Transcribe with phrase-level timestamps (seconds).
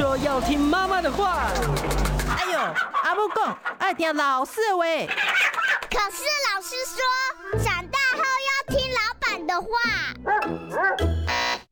[0.00, 1.42] 说要听妈妈的话。
[2.30, 2.58] 哎呦，
[3.02, 4.82] 阿母讲爱听老师的话。
[5.90, 9.68] 可是老师说，长大后要听老板的话。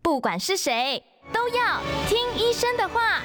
[0.02, 1.02] 不管是谁，
[1.32, 3.22] 都要听医生的话。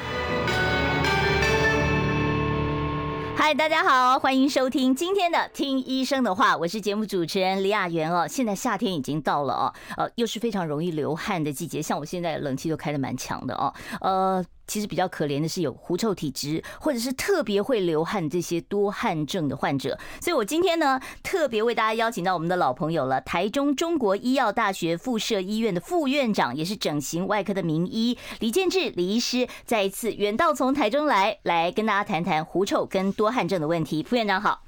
[3.35, 8.25] 嗨，大家好，欢迎收听今天的《听医生的话》，我是节目主持人李雅媛哦。
[8.25, 14.45] 现在夏天已经到了哦，呃，又是非常容易流汗的季节，像我现在冷气都开的蛮强的哦，呃。
[14.65, 19.97] 其实比较可怜的是有狐臭体质，或者是特别会流汗这些多汗症的患者。
[20.21, 34.01] 所以我今天呢，特别为大家邀请到我们的老朋友了，台中中国医药大学附设医院的副院长，也是整形外科的名医李建志李医师，再一次远道从台中来，来跟大家谈谈狐臭跟多汗症的问题。
[34.03, 34.63] 副院长好，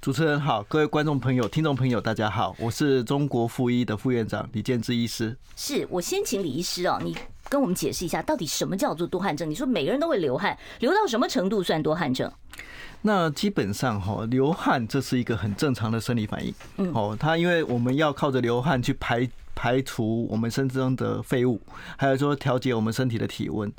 [0.00, 5.36] 主持人好，各位观众朋友、听众朋友，大家好，我是中国附医的副院长李建志医师。
[5.56, 7.16] 是我先请李医师哦，你。
[7.48, 9.48] 跟我们解释一下，到底什么叫做多汗症？
[9.48, 12.30] 你说每个人都会流汗，流到什么程度算多汗症？
[13.02, 16.52] 那基本上哈，流汗这是一个很正常的生理反应。
[16.78, 21.60] 嗯，哦，它因为我们要靠着流汗去排排除我们身体中的废物，
[21.96, 23.72] 还有说调节我们身体的体温。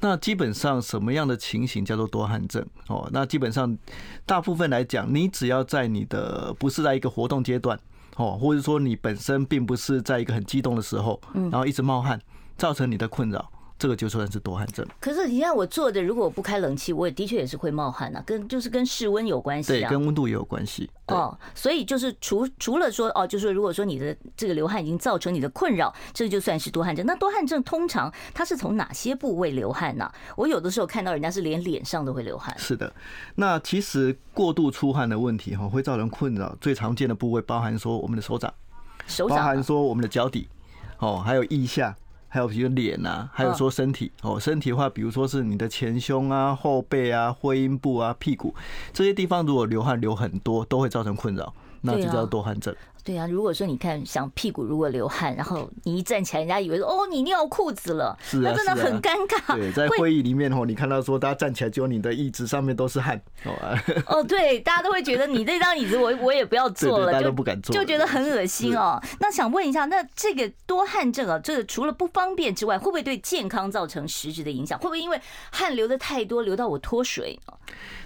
[0.00, 2.64] 那基本上什么样的情形叫做多汗症？
[2.86, 3.76] 哦，那基本上
[4.24, 7.78] 大部分来讲，你只要在你的不是在一个活动阶段，
[8.16, 12.18] 哦，或者说你本身并不是在一个很激动的时候，然后一直冒汗。
[12.60, 14.86] 造成你的困扰，这个就算是多汗症。
[15.00, 20.90] 可是你看我坐着，如果我不开冷气，我也的确也是会冒汗啊，跟就是跟室温有关系啊，对，跟温度也有关系。
[21.06, 27.06] 哦，所以就是除除了说哦，就是说如果说你的这个流汗已经造成你的困扰，这个就算是多汗症。
[27.06, 30.12] 那多汗症通常它是从哪些部位流汗呢？
[30.36, 32.54] 我有的时候看到人家是连脸上都会流汗。
[32.58, 32.92] 是的，
[33.36, 36.54] 那其实过度出汗的问题哈，会造成困扰。
[36.60, 38.52] 最常见的部位包含说我们的手掌，
[39.06, 40.46] 手掌，包含说我们的脚底，
[40.98, 41.96] 哦，还有腋下。
[42.30, 48.54] 还有比如脸啊，还有说身体哦，身体的话，比如说是你的前胸啊、后背啊、会阴部啊、屁股
[48.92, 52.74] 这些地方，如果流汗流很多，都会造成困扰，那就叫多汗症。
[53.10, 59.56] 对啊，如果说你看，想屁股如果流汗，然后你一站起来，人家以为说哦，你尿裤子了，是啊，那真的很尴尬。
[59.56, 63.52] 对，在会议里面哦，你看到说大家站起来，就你的椅子上面都是汗，哦
[64.06, 69.02] 哦， 对，大家都会觉得你这张椅子我我也不要坐了，大家都不敢坐，就觉得很恶心哦。
[69.18, 74.78] 那想问一下，那这个多汗症啊，这个除了不方便之外，会不会对健康造成实质的影响？
[74.78, 75.20] 会不会因为
[75.50, 77.40] 汗流的太多，流到我脱水？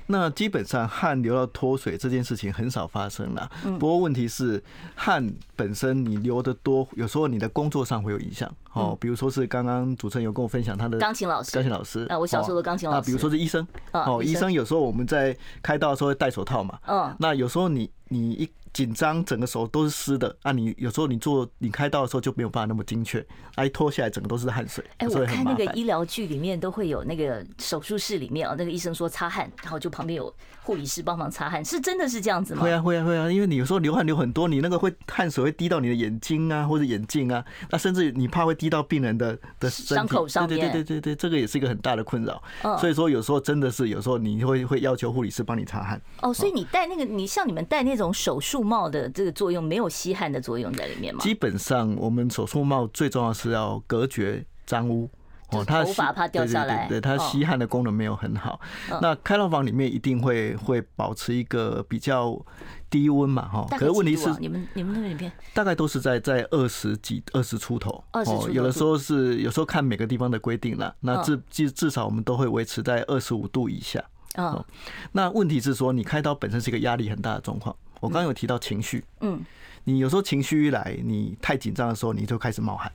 [0.06, 3.50] 那基本上汗流到脱水这件事情很少发生了。
[3.78, 4.62] 不过问题是
[4.94, 8.50] 汗本身你流的多，有时候你的工作上会有影响。
[8.72, 12.06] 哦，比如说是刚刚主持人有跟我分享他的钢琴老师，钢琴老师。
[12.09, 13.00] 啊，我小时候的钢琴老师。
[13.00, 13.66] 那比如说是医生。
[13.93, 16.78] 哦，医生有时候我们在开刀的时候会戴手套嘛。
[16.87, 17.15] 嗯。
[17.19, 18.50] 那有时候你你一。
[18.75, 20.51] 紧张，整个手都是湿的啊！
[20.51, 23.25] 你有时候你做你开刀的时候就没有办法那么精确，
[23.55, 24.85] 啊，一脱下来整个都是汗水。
[24.99, 32.62] 哎，我看那个医疗剧里面都会有那个手术室里面啊，那个医生说擦汗，然后就旁边有护理师帮忙擦汗，是真的是这样子吗？
[32.62, 40.59] 会啊会啊会啊，因为你有时候流汗流很多，你那个会汗水会滴到你的眼睛啊或者眼镜啊，那甚至你怕会滴到病人的的伤口上面。
[40.59, 42.43] 对对对对对，这个也是一个很大的困扰。
[42.81, 46.03] 所以说有时候真的是有时候你会会要求护理师帮你擦汗。
[46.23, 51.20] 哦，所以你戴那个你像你们戴那种手术帽的这个作用没有吸汗的作用在里面吗？
[51.20, 55.08] 基本上，我们手术帽最重要是要隔绝脏污
[55.50, 58.58] 哦，它头发怕掉下来，对，它吸汗的功能没有很好。
[59.02, 62.41] 那开刀房里面一定会会保持一个比较
[62.88, 63.66] 低温嘛，哈。
[63.78, 70.94] 可是问题是，你们你们那里边大概都是在在二十几二十出头哦，有的时候是有时候看每个地方的规定了。
[71.00, 74.02] 那至至至少我们都会维持在二十五度以下。
[74.36, 74.64] 哦，
[75.12, 77.76] 那问题是说，你开刀本身是一个压力很大的状况。
[78.04, 79.42] 我刚刚有提到情绪，嗯，
[79.84, 82.92] 你有时候情绪一来，你太紧张的时候，你就开始冒汗。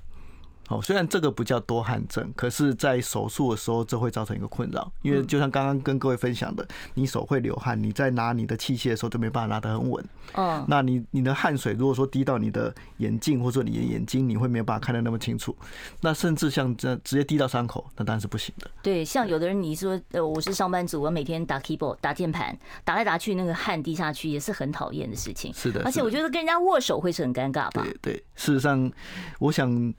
[0.69, 4.91] 哦，虽然这个不叫多汗症，可是，在手术的时候，这会造成一个困扰。
[5.01, 10.05] 因为就像刚刚跟各位分享的，你手会流汗，你在拿你的器械的时候就没办法拿得很稳。
[10.35, 15.55] 哦，那你你的汗水如果说滴到你的眼镜或者说你的眼睛，你会没有办法看得那么清楚。
[16.01, 18.69] 那甚至像这直接滴到伤口，那当然是不行的。
[18.83, 25.51] 对，像有的人你说，呃，我是上班族，我每天打 keyboard 打键盘，打来打去，那个汗滴下去也是很讨厌的事情。
[25.51, 27.81] 是的，而且我觉得跟人家握手会是很尴尬吧？
[27.81, 28.91] 对对，事实上，
[29.39, 29.91] 我想。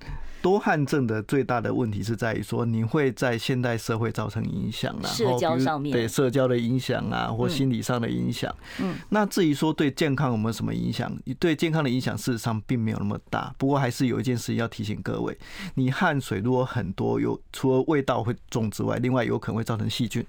[0.42, 8.54] 多汗症的最大的问题是在于说，你会在现代社会造成影响，啊社交上面对社交的影响啊，或心理上的影响。
[8.80, 11.10] 嗯，那至于说对健康有没有什么影响？
[11.38, 13.54] 对健康的影响事实上并没有那么大。
[13.56, 15.36] 不过还是有一件事情要提醒各位：
[15.74, 20.24] 你汗水如果很多，有除了味道会重之外，另外有可能会造成细菌、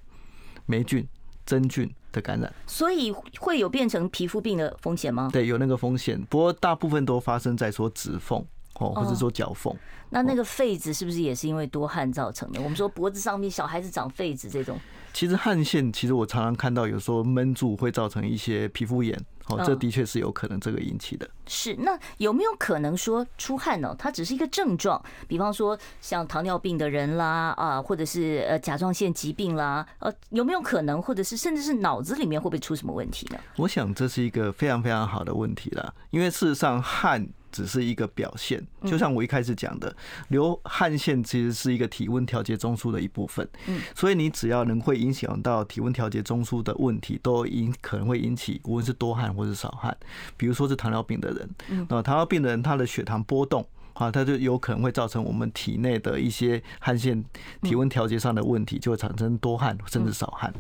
[0.66, 1.06] 霉菌、
[1.46, 2.52] 真菌的感染。
[2.66, 5.30] 所以会有变成皮肤病的风险吗？
[5.32, 6.22] 对，有那个风险。
[6.30, 8.46] 不过大部分都发生在说指缝。
[8.82, 9.74] 哦，或者说脚缝。
[10.10, 12.60] 那那个痱子是不是也是因为多汗造成的？
[12.62, 14.78] 我们说脖子上面小孩子长痱子这种。
[15.14, 19.18] 其实汗腺，其实我常常看到，有时候闷住会造成一些皮肤炎，
[19.48, 21.30] 哦，这的确是有可能这个引起的。
[21.48, 23.96] 是，那有没有可能说出汗呢？
[23.98, 33.40] 它只是一个症状，比方说像糖尿病的人啦，啊，或者是呃甲状腺疾病啦，呃，有没有可能，或者是甚至是脑子里面会不会出什么问题呢？
[33.58, 37.26] 我想这是一个非常非常好的问题了，因为事实上汗。
[37.52, 39.96] 只是一个表现，就像我一开始讲的，
[40.30, 43.48] 流汗腺其实是一个体温调节中枢的一部分。
[43.68, 49.96] 嗯，所以你只要能会影响到体温调节中枢的问题，都引可能会引起无论是多汗或是少汗。
[50.38, 53.66] 比如说是糖尿病的人，那糖尿病的人他的血糖波动。
[53.94, 57.24] 啊，它就有可能会造成我们体内的一些汗腺
[57.62, 60.54] 体温调节上的问题，就会产生多汗甚至少汗。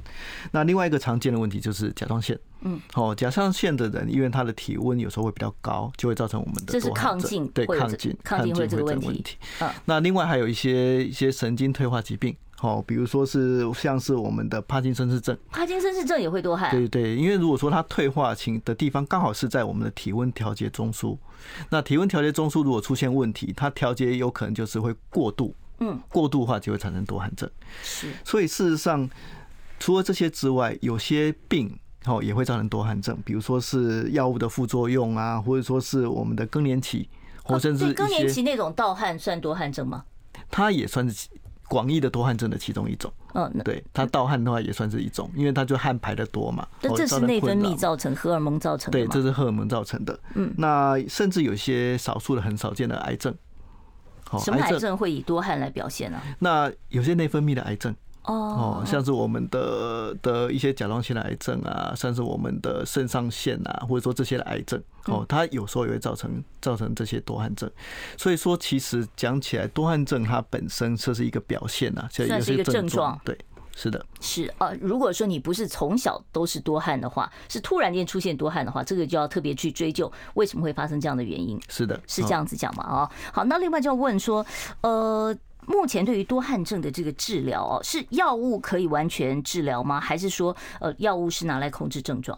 [0.51, 9.37] 那另外一个常见的问题就是甲状腺，嗯，哦，甲状腺的人因为他的体温有时候会比较高，就会造成我们的这是亢进，对亢进亢进会这个问题。
[9.85, 12.35] 那另外还有一些一些神经退化疾病。
[12.61, 16.69] 哦，比如说是像是我们的帕金森氏症，帕金森氏症也会多汗。
[16.69, 21.17] 对对，因为如果说它退化型的地方刚好是在我们的体温调节中枢，
[21.71, 27.49] 那体温调节中枢如果出现问题，它调节有可能就是会过度，嗯，过度的话就会产生多汗症。
[27.81, 29.09] 是，所以事实上
[29.79, 31.75] 除了这些之外，有些病
[32.05, 37.09] 哦也会造成多汗症，比如说是药物的副作用啊，或者说是我们的更年期，
[37.41, 40.05] 或甚至更年期那种盗汗算多汗症吗？
[40.51, 41.27] 它也算是。
[41.71, 46.67] 广义的多汗症的其中一种，嗯，对，它盗汗的话也算是一种，因为它就汗排的多嘛。
[46.81, 48.99] 但这是内分泌造成、荷尔蒙造成的。
[48.99, 50.19] 对，这是荷尔蒙造成的。
[50.35, 53.33] 嗯，那甚至有些少数的很少见的癌症，
[54.39, 56.19] 什么癌症会以多汗来表现呢？
[56.39, 57.95] 那有些内分泌的癌症。
[58.23, 67.69] 哦，像是我们的的一些甲状腺的癌症啊，像是我们的肾上腺啊，或者说这些的癌症，哦，它有时候也会造成造成这些多汗症。
[68.17, 73.19] 所以说，其实讲起来，多汗症它本身这是一个表现啊，算是一个症状。
[73.25, 73.35] 对，
[73.75, 74.75] 是的，是呃。
[74.79, 81.59] 如果说你不是从小都是多汗的话，是突然间出现多汗的话，这个就要特别去追究为什么会发生这样的原因。
[81.67, 82.83] 是的，是这样子讲嘛？
[82.83, 84.45] 啊，好，那另外就要问说，
[84.81, 85.35] 呃。
[85.67, 89.99] 目前对于多汗症的这个治疗哦，是药物可以完全治疗吗？
[89.99, 92.37] 还是说，呃，药物是拿来控制症状？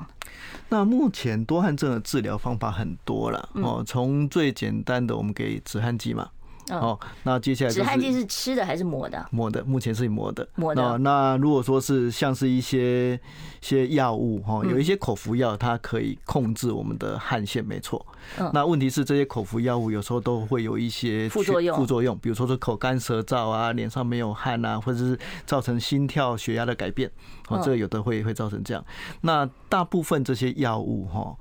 [0.70, 6.30] 那目前多汗症的治疗方法很多了哦，从最简单的，我们给止汗剂嘛。
[6.70, 9.26] 哦，那接下来止汗剂是吃的还是抹的？
[9.32, 10.48] 抹的，目前是抹的。
[10.56, 10.98] 抹的。
[11.00, 13.20] 那如果说是像是一些
[13.60, 18.06] 些药物哈，有一些口服药，它可以控制我们的汗腺，没错。
[18.54, 27.12] 那问题是这些口服药物有时候都会有一些副作用，副作用，比如说是口干舌燥啊，脸上没有汗啊，或者是造成心跳、血压的改变。
[27.50, 28.84] 哦，这个有的会会造成这样。
[29.22, 31.36] 那大部分这些药物哈。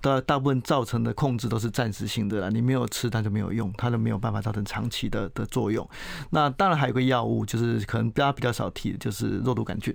[0.00, 5.88] 大大部分造成的控制都是暂时性的啦，你没有吃它就没有用，它就没有办法造成长期的的作用。
[6.30, 9.94] 那当然还有个药物，就是可能大家比较少提的，就是肉毒杆菌。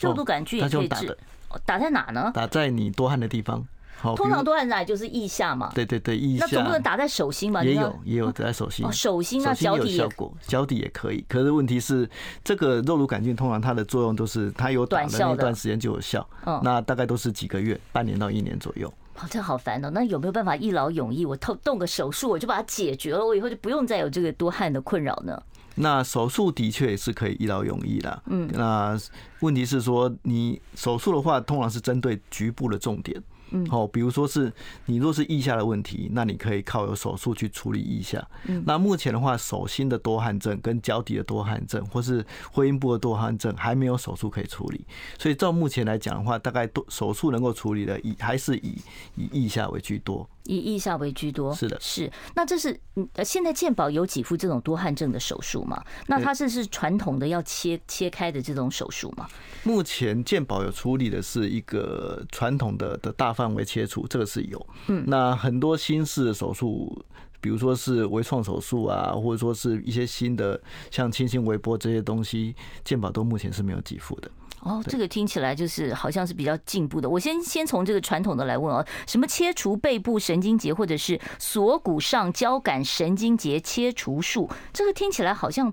[0.00, 1.16] 肉毒杆菌也可以治，
[1.64, 2.30] 打在哪呢？
[2.34, 3.66] 打在你多汗的地方。
[4.00, 5.72] 好，通常多汗在就是腋下嘛。
[5.74, 6.46] 对对对，腋下。
[6.46, 7.64] 那总不能打在手心吧？
[7.64, 8.86] 也有也有打在手心。
[8.92, 11.24] 手心啊，脚底效果，脚底也可以。
[11.28, 12.08] 可是问题是，
[12.44, 16.24] 这个肉毒杆菌通常它的作用都是它有打的那段时间就有效，
[16.62, 18.92] 那大概都是几个月，半年到一年左右。
[19.20, 19.90] 哦，这好烦哦！
[19.90, 21.26] 那有没有办法一劳永逸？
[21.26, 25.42] 我动动个手术，我就把它解决了，我以后就不用再有这个多汗的困扰呢？
[25.74, 28.22] 那手术的确也是可以一劳永逸的。
[28.26, 28.98] 嗯，那
[29.40, 33.20] 问题是说，你手术的话，通常是针对局部的重点。
[33.50, 34.52] 嗯，好，比如说是
[34.86, 38.26] 你若是腋下的问题，那你可以靠有手术去处理腋下。
[38.46, 44.84] 嗯，那目前的话，手心的多汗症跟脚底的多汗症，或是会阴部的多汗症，还没有手术可以处理。
[45.18, 48.78] 所以照目前来讲的话，大概多手术能够处理的，以还是以
[49.16, 50.28] 以腋下为居多。
[50.44, 52.10] 以腋下为居多，是的，是。
[52.34, 52.78] 那这是
[53.14, 55.84] 呃，现在健保有几副这种多汗症的手术吗？
[56.06, 59.28] 那它是是传统的要切切开的这种手术吗？
[59.62, 64.66] 目前健保有处理的是一个传统的的大范围切除，这个是有。
[64.88, 67.00] 嗯，那很多新式的手术，
[67.40, 72.52] 比如说是微创手术啊，或者说是一些新的像轻型微波这些东西，
[72.84, 74.28] 健保都目前是没有给付的。
[74.62, 77.08] 哦，这个听起来就是好像是比较进步的。
[77.08, 85.72] 我先先从这个传统的来问哦，什么切除背部神经节或者是锁骨上交感神经节切除术，这个听起来好像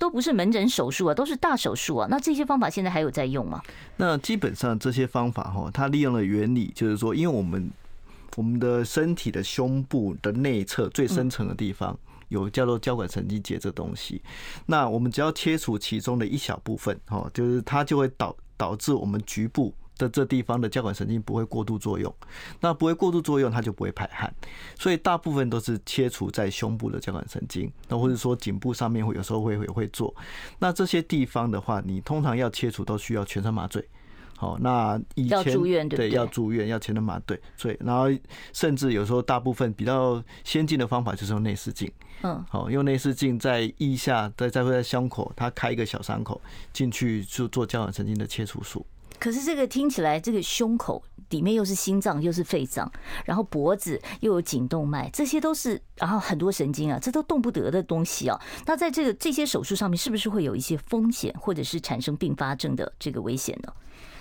[0.00, 2.08] 都不是门诊手术啊，都是大手术啊。
[2.10, 3.62] 那这些方法现在还有在用吗？
[3.98, 7.70] 那基本上这些方法哈，它利用的原理就是说，因为我们
[8.36, 11.96] 我们的身体的胸部的内侧最深层的地方。
[12.30, 14.22] 有叫做交感神经节这东西，
[14.64, 22.12] 那我们只要切除其中的一小部分，哦，就是它就会导导致我们局部的这地方的交感神经不会过度作用，
[22.58, 24.32] 那不会过度作用，它就不会排汗，
[24.78, 30.14] 所以大部分都是切除在胸部的交感神经，那或者说颈部上面会有时候会会会做，
[30.58, 33.86] 那这些地方的话，你通常要切除都需要全身麻醉。
[34.36, 38.06] 好，那以前要住院对，对，要住院，要全身麻醉，所以，然后
[38.54, 41.92] 甚至有时候大部分比较先进的方法就是用内视镜，
[42.22, 46.40] 嗯，好，用内视镜在腋下，再再会在胸口，它开一个小伤口
[46.72, 48.86] 进去就做交感神经的切除术。
[49.20, 52.90] 可是这个听起来，这个胸口里面又是心脏又是肺脏，
[53.24, 58.40] 然后脖子又有颈动脉，这些都是然后很多神经啊，这都动不得的东西啊。
[58.66, 63.72] 那在这个这些手术上面，是不是会有一些风险，或者是产生并发症的这个危险呢？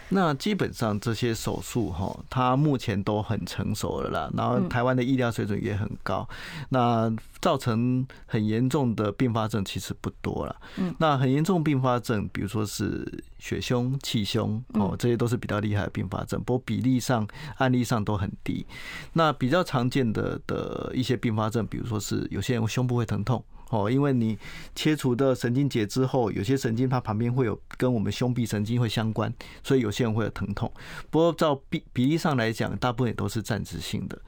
[0.09, 4.31] 那基本上这些手术哈，它目前都很成熟了啦。
[4.35, 6.27] 然后台湾的医疗水准也很高，
[6.69, 7.11] 那
[7.41, 10.55] 造成很严重的并发症其实不多了。
[10.77, 18.65] 嗯，那很严重并发症，比如说是血胸、气胸哦，这些都是比较厉害的并发症，不过比例上、案例上都很低。
[19.13, 23.43] 那比较常见的的一些并发症，比如说是有些人胸部会疼痛。
[23.69, 24.37] 哦，因为你
[24.75, 29.33] 切除的神经节之后，有些神经它旁边会有跟我们胸壁神经会相关，
[29.63, 30.71] 所以有些人会有疼痛。
[31.09, 34.19] 不过照比比例上来讲，大部分也都是暂时性的。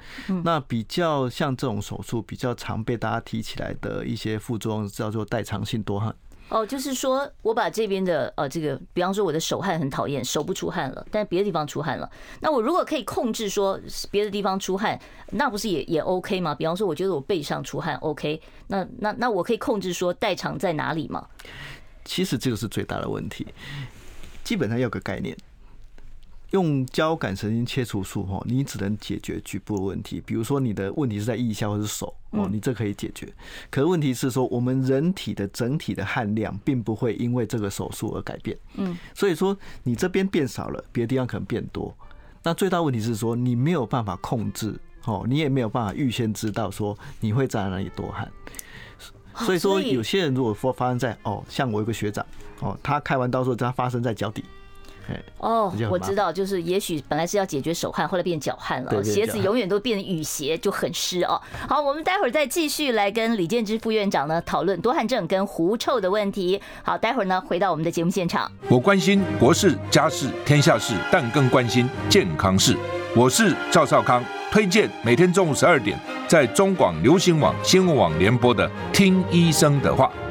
[0.44, 6.16] 那比较像这种手术，比较常被大家提起来的一些副作用叫做代偿性多汗。
[6.52, 12.12] 哦，就是说我把这边的呃，这个，比方说我的手汗很讨厌，手不出汗了，但别的地方出汗了。
[12.42, 13.80] 那我如果可以控制说
[14.12, 15.00] 别的地方出汗，
[15.32, 16.54] 那不是也也 OK 吗？
[16.54, 21.26] 比方说，我觉得我背上出汗 OK，那那那我可以控制说代偿在哪里吗？
[22.04, 23.48] 其实这个是最大的问题，
[24.44, 25.38] 基本上要个概念。
[26.52, 33.32] 用交感神经切除术哈，你只能解决局部的问题，比如说你的问题是在腋下或是手哦，你这可以解决。
[33.70, 38.58] 可是问题是说，我们人体的整体的汗量并不会因为这个手术而改变。
[38.76, 41.96] 嗯，所以说你这边变少了，别的地方可能变多。
[42.44, 48.30] 那最大问题是说，你没有办法控制哦，你也没有办法预先知道说你会在哪里多汗。
[49.36, 52.26] 所以说，有些人如果说发生在哦，像我有个学长
[52.60, 54.44] 哦，他开完刀之后，他发生在脚底。
[55.38, 61.42] 哦，我知道，就是也许本来是要解决手汗，后来变脚汗了，鞋子永远都变雨鞋，就很湿哦。
[61.68, 66.62] 好，我们待会儿再继续来跟李建之副院长呢讨论多汗症跟狐臭的问题。
[66.84, 68.52] 好，待会儿呢回到我们的节目现场。
[68.70, 72.78] 我关心国事、家事、天下事，但更关心健康事。
[73.16, 80.06] 我是赵少康，推荐每天中午十二点在中广流行网新闻网联播的《听医生的话》。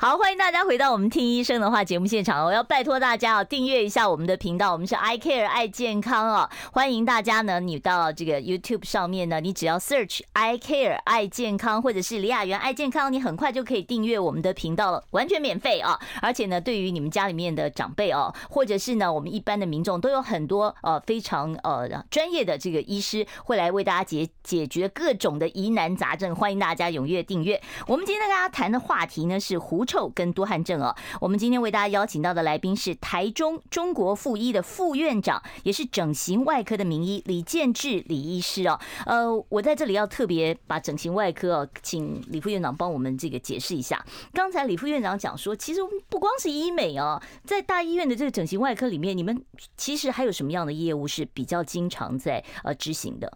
[0.00, 2.46] 好，欢迎大家回到我们听医生的话节目现场。
[2.46, 6.48] 我要拜托大家啊，订阅一下我们的频道，我们是 I Care 爱健康哦。
[6.70, 15.98] 欢迎大家呢，你到这个 YouTube 上面呢，你只要 search I Care 爱健康，或者是李雅媛爱健康，你很快就可以订阅我们的频道了，完全免费啊！
[16.22, 26.32] 而且呢，对于你们家里面的长辈哦，或者是呢，我们一般的民众，都有很多呃非常呃专业的这个医师会来为大家解解决各种的疑难杂症。
[26.36, 27.60] 欢迎大家踊跃订阅。
[27.88, 38.78] 我们今天跟大家谈的话题呢是胡臭跟多汗症哦，我们今天为大家邀请到的来宾是台中中国附医的副院长，也是整形外科的名医李建志李医师哦。
[39.06, 44.04] 呃，我在这里要特别把整形外科哦，请李副院长帮我们这个解释一下。
[44.34, 45.80] 刚才李副院长讲说，其实
[46.10, 49.42] 不光是医美哦，在大医院的这个整形外科里面，你们
[49.78, 53.32] 其实还有什么样的业务是比较经常在呃执行的？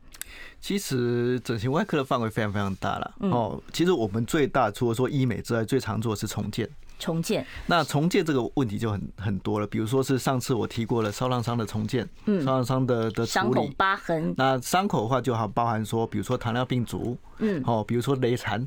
[0.61, 3.61] 其实整形外科的范围非常非常大了哦。
[3.73, 6.69] 其实我们最大除了说医美之外，最常做的是重建。
[6.99, 14.33] 重建，那重建这个问题就很很多了，比如说是上次我提过了烧烫伤的重建，嗯，烧烫伤的的处理，伤口疤痕。
[14.37, 18.65] 那伤口的话就好包含说，比如说糖尿病足，嗯，哦，比如说雷残。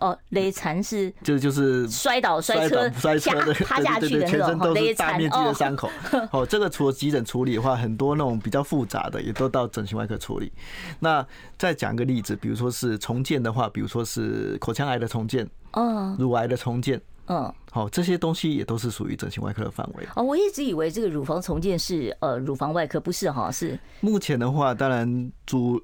[0.00, 5.90] 哦，雷残是就就是摔倒摔车摔车的趴下去的全身都是大面积的伤口。
[6.32, 10.50] 哦，这个除了急诊处理的话，很多那种比较复杂的也都到整形外科处理。
[10.98, 11.24] 那
[11.58, 20.08] 再讲个例子，比如说是重建的话，比如说是口腔癌的重建，嗯，乳癌的重建，嗯，好，这些东西也都是属于整形外科的范围。
[20.16, 23.50] 哦，我一直以为这个乳房重建是呃乳房外科，不是哈？
[23.52, 25.80] 是目前的话，当然主。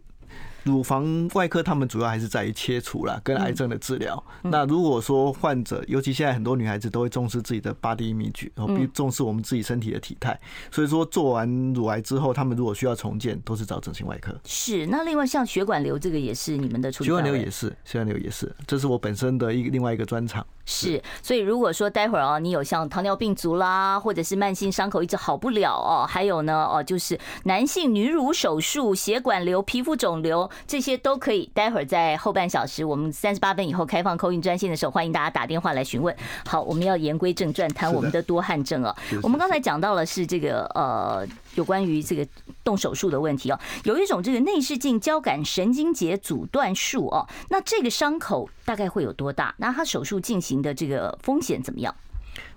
[0.66, 4.22] 乳房外科他们主要还是在于切除啦，跟癌症的治疗。
[4.42, 10.38] 那如果说患者，尤其现在很多女孩子都会重视自己的 body image，然后比重视我们自己身体的体态，
[10.72, 14.34] 所以说做完乳癌之后，他们如果需要重建，都是找整形外科。
[14.44, 14.86] 是。
[14.86, 17.08] 那另外像血管瘤这个也是你们的处理。
[17.08, 20.44] 血管瘤也是，血管瘤也是，这是我本身的一个另外一个专长。
[20.68, 31.50] 是，所以如果说待会儿啊，你有像糖尿病足啦，或者是慢性伤口一直好不了哦，还有呢哦，就是男性女乳手术、血管瘤、皮肤肿瘤这些都可以。
[31.54, 36.14] 待会儿在后半小时，我们三十八分以后开放 call in 专线的时候，欢迎大家打电话来询问。
[36.46, 38.94] 好，我们要言归正传，谈我们的多汗症啊。
[39.22, 41.26] 我们刚才讲到了是这个呃。
[41.56, 42.26] 有关于这个
[42.62, 49.54] 动手术的问题哦，有一种这个内视镜交感神经节阻断术哦，那这个伤口大概会有多大？
[49.56, 51.94] 那他手术进行的这个风险怎么样？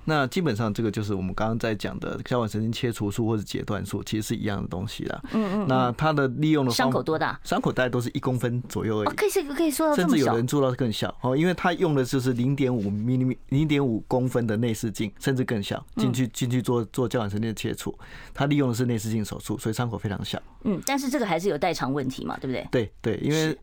[0.10, 5.22] 那基本上这个就是我们刚刚在讲的交感神经切除术或者截断术，其实是一样的东西啦。
[5.32, 5.68] 嗯嗯。
[5.68, 7.39] 那它的利用的伤口多大？
[7.44, 9.16] 伤口大概都是一公分左右而已。
[9.16, 9.96] 可以可以说到。
[9.96, 17.96] 甚至有人做到更小哦，因为它用的就是零点五毫米零点五公分的内视镜，甚至更小，进去进去做做交感神经的切除。
[18.34, 20.42] 他利用的是内视镜手术，所以伤口非常小。
[20.63, 22.68] 嗯，但是这个还是有代偿问题嘛，对不对？
[22.72, 23.56] 对对，因为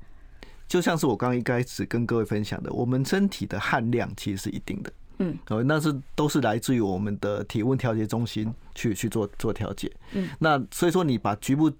[0.68, 4.92] 就像是我刚刚一开始跟各位分享的，我们身体的汗量其实是一定的。
[5.18, 9.90] 嗯，哦，那是都是来自于我们的体温调节中心去去做做调节。
[10.12, 11.72] 嗯，那所以说你把局部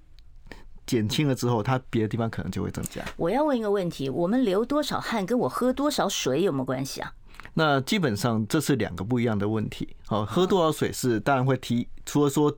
[0.87, 3.03] 减轻了之后，它别的地方可能就会增加。
[3.17, 7.13] 我要问一个问题：我们流多少汗跟我喝多少水有没有关系啊？
[7.53, 9.95] 那基本上这是两个不一样的问题。
[10.09, 12.57] 哦，喝多少水是当然会提，除了说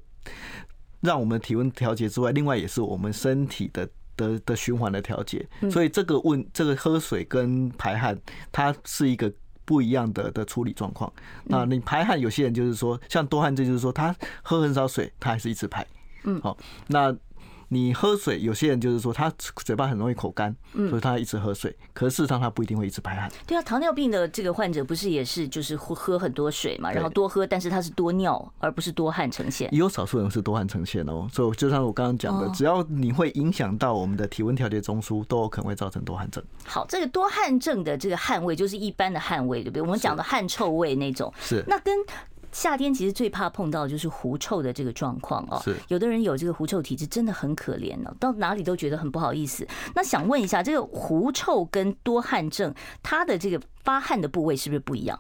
[1.01, 5.45] 让我们体温调节之外，另外也是我们身体的的的循环的调节。
[5.73, 8.17] 所以这个问这个喝水跟排汗，
[8.53, 9.33] 它是一个。
[9.69, 11.13] 不一样的的处理状况。
[11.45, 15.87] 那你排汗，有些人就是说，像多汗症，就是说他喝很少水，他还是一直排。
[16.25, 16.57] 嗯，好，
[16.87, 17.15] 那。
[17.69, 20.55] 你喝水，有些人就是说他嘴巴很容易口干，
[20.89, 21.77] 所以他一直喝水。
[21.93, 23.31] 可是事实上他不一定会一直排汗。
[23.47, 29.69] 对啊，糖尿病的这个患者不是也是就是喝很多水嘛，然后多喝，但是他是多尿而不是多汗呈现。
[29.73, 36.43] 也有少数人是多汗呈现哦，所以就像我刚刚讲的，只要你会影响到我们的体温调节中枢，都有可能会造成多汗症。
[36.65, 39.83] 好，这个多汗症的这个汗味就是一般的汗味，对不对？
[39.83, 41.33] 我们讲的汗臭味那种。
[41.41, 41.63] 是。
[41.67, 41.95] 那跟。
[42.53, 49.67] 夏天其实最怕碰到就是狐臭的这个状况哦，是有的人有这个狐臭体质，真的很可怜哦，到哪里都觉得很不好意思。
[49.95, 55.19] 那想问一下，这个狐臭跟多汗症，它的这个发汗的部位是不是不一样？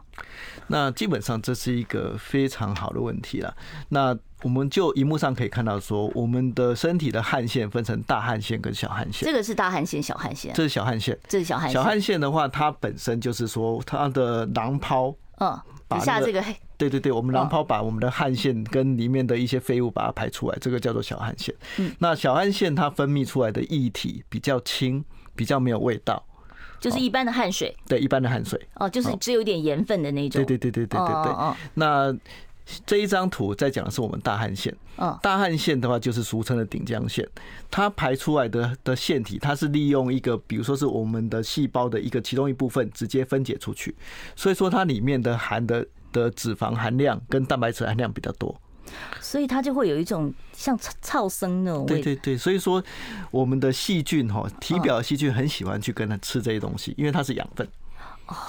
[0.66, 3.54] 那基本上这是一个非常好的问题了。
[3.88, 9.28] 那我们就荧幕上可以看到说，我们的身体的汗腺分成大汗腺跟小汗腺。
[9.28, 10.52] 这个是大汗腺，小汗腺。
[10.54, 11.74] 这是小汗腺，这是小汗腺。
[11.74, 15.58] 小汗腺的话，它本身就是说它的囊泡，嗯。
[15.88, 21.54] 底下这个黑，对对对，我们狼泡把我们的汗腺跟里面的一些废物把它排出来，这个叫做小汗腺。
[21.78, 25.02] 嗯，那小汗腺它分泌出来的液体比较轻，
[25.34, 26.22] 比较没有味道，
[26.78, 27.74] 就是一般的汗水。
[27.86, 28.60] 对，一般的汗水。
[28.74, 30.44] 哦，就是只有一点盐分的那种。
[30.44, 31.56] 对对对对对对对。
[31.74, 32.14] 那
[32.84, 34.74] 这一张图在讲的是我们大汗腺。
[34.96, 37.26] 嗯，大汗腺的话就是俗称的顶浆腺，
[37.70, 43.94] 它排出来的的腺体，它是利用一个，比如说是我们的细胞的一个其中一部分直接分解出去，
[44.34, 48.60] 所以说它里面的含的的脂肪含量跟蛋白质含量比较多，
[49.20, 51.86] 所以它就会有一种像噪声那种味。
[51.86, 52.82] 对对对，所以说
[53.30, 57.66] 我们的细菌哈，体表的细菌很喜欢去跟它吃这些东西，因为它是养分。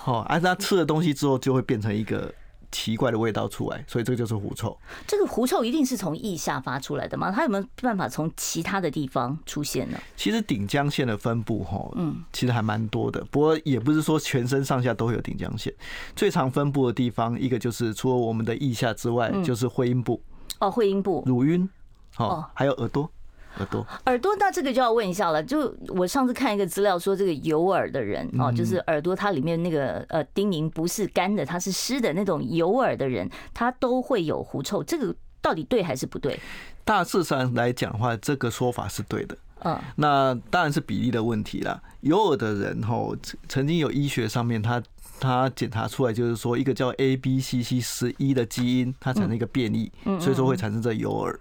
[0.06, 2.34] 哦，而它吃了东西之后就会变成一个。
[2.72, 4.78] 奇怪的味道出来，所以这个就是狐臭。
[5.08, 7.32] 这个狐臭一定是从腋下发出来的吗？
[7.32, 9.98] 它有没有办法从其他的地方出现呢？
[10.16, 13.24] 其实顶江县的分布，哈，嗯，其实还蛮多的。
[13.32, 15.74] 不过也不是说全身上下都会有顶江线，
[16.16, 20.22] 最常分布的地方，一个就是除了我们的腋下之外，就是会阴部。
[20.60, 21.24] 哦，会阴部。
[21.26, 21.70] 乳晕，
[22.18, 23.10] 哦，还有耳朵。
[23.58, 25.44] 耳朵，耳朵，那这个就要问一下了。
[25.44, 34.84] 就我上次看一个资料说，这个有耳的人哦，就是耳朵它里面那个呃叮咛不是干的，它是湿的那种有耳的人，他都会有狐臭。
[34.84, 36.40] 这个到底对还是不对？
[36.84, 39.38] 大致上来讲的话，这个说法是对的。
[39.64, 41.82] 嗯，那当然是比例的问题啦。
[42.02, 43.16] 有耳的人吼，
[43.48, 44.82] 曾经有医学上面他。
[45.20, 51.40] 它检查出来就是说，一个叫 ABCC 十一的基因，它产生一个变异，所以说会产生这有耳。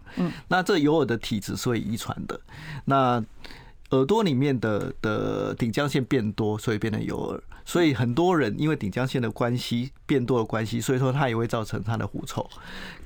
[0.49, 2.41] 那这有耳的体质是会遗传的。
[2.85, 3.25] 那
[3.91, 7.43] 耳朵里面的的顶浆腺变多，所以变成有耳。
[7.65, 12.49] 所以很多人因为顶浆腺的关系变多的关系，所以说它也会造成它的狐臭。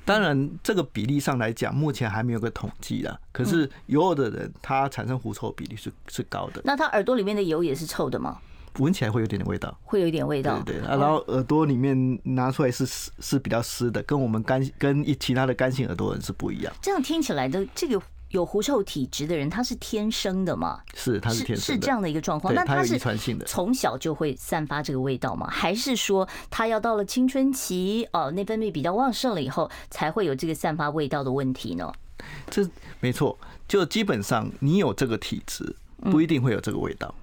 [0.05, 3.19] 当然，这个比例上来讲，目前还没有个统计啦。
[3.31, 6.61] 可是有耳的人，他产生狐臭比例是是高的。
[6.63, 8.39] 那他耳朵里面的油也是臭的吗？
[8.79, 10.61] 闻起来会有点点味道，会有一点味道。
[10.65, 16.73] 对对，然后耳朵里面拿出来是湿，是比较湿的，跟我们干跟一其他的干性耳朵人是不一样。
[16.81, 20.81] 这样听起来的这个有狐臭体质的人，他是天生的吗？
[20.95, 22.51] 是，他是天生的，是这样的一个状况。
[22.53, 25.47] 那他是遗传性的，从小就会散发这个味道吗？
[25.51, 31.93] 还是说他要到了青春期哦，内分泌比较旺盛了以后，才会有这个散发味道的问题呢？
[32.49, 32.67] 这
[33.01, 37.13] 没错，就基本上你有这个体质，不一定会有这个味道。
[37.13, 37.22] 嗯，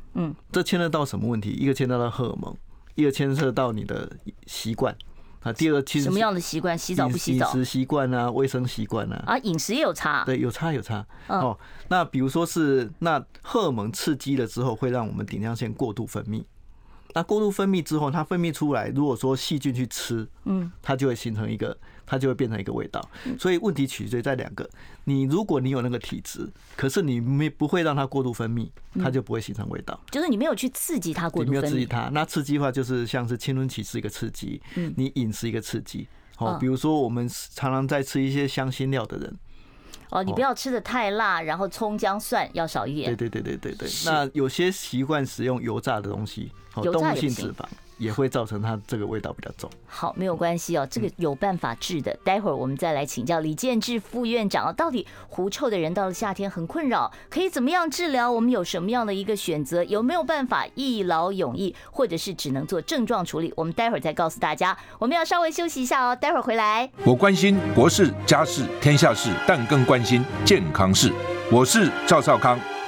[0.53, 1.51] 这牵扯到什么问题？
[1.51, 2.57] 一个牵扯到荷尔蒙，
[2.95, 4.11] 一个牵涉到你的
[4.47, 4.97] 习惯。
[5.41, 6.77] 啊，第二，其实什么样的习惯？
[6.77, 7.47] 洗澡不洗澡？
[7.47, 9.23] 饮食习惯啊，卫生习惯啊。
[9.27, 10.23] 啊，饮食也有差。
[10.25, 11.07] 对，有差有差。
[11.29, 16.45] 哦，那比如说是那荷尔蒙刺激了之后，会让我们顶量腺过度分泌。
[17.15, 21.77] 那过度分泌之后，它分泌出来，如果说细菌去吃，嗯，它就会形成一个。
[22.07, 23.01] 它就会变成一个味道，
[23.39, 24.69] 所以问题取决在两个。
[25.05, 26.45] 你如果你有那个体质，
[26.75, 28.69] 可是你没不会让它过度分泌，
[29.01, 29.97] 它就不会形成味道。
[30.11, 32.09] 就是你没有去刺激它过度分泌，没有刺激它。
[32.09, 34.61] 那刺激的话，就是像是青春期是一个刺激，
[34.97, 36.09] 你饮食一个刺激。
[36.39, 39.39] 哦，比如说我们常常在吃一些香辛料的人，
[40.11, 43.15] 哦，你不要吃的太辣，然后葱姜蒜要少一点。
[43.17, 43.89] 对对对对对对。
[44.05, 47.65] 那有些习惯使用油炸的东西，哦，动物性脂肪。
[48.01, 49.71] 也会造成它这个味道比较重。
[49.87, 52.17] 好，没有关系哦，这个有办法治的。
[52.25, 58.33] 待会儿我们再来请教李建志副院长啊，到底狐臭的人到了夏天很困扰，可以怎么样治疗？
[58.33, 59.85] 我们有什么样的一个选择？
[59.85, 63.53] 有没有办法一劳永逸，或者是只能做症状处理？
[63.55, 64.77] 我们待会儿再告诉大家。
[64.99, 66.91] 我们要稍微休息一下哦，待会儿回来。
[67.05, 71.13] 我关心国事、家事、天下事，但更关心健康事。
[71.53, 72.59] 我是赵少康，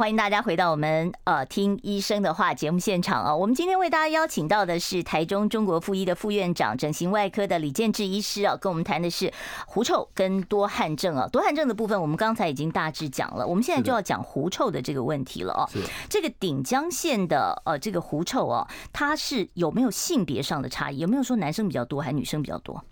[0.00, 3.36] 欢迎大家回到我们呃听医生的话节目现场啊！
[3.36, 9.30] 我们今天为大家邀请到的是台中中国附医的副院长、整形外科的李建志医师啊，跟我们谈的是
[9.66, 11.28] 狐臭跟多汗症啊。
[11.28, 15.68] 多汗症的部分我们刚才已经大致讲了，我们现在就要讲狐臭的这个问题了哦。
[16.08, 21.00] 这个顶江县的呃这个狐臭哦，它是有没有性别上的差异？
[21.00, 22.82] 有没有说男生比较多还是女生比较多？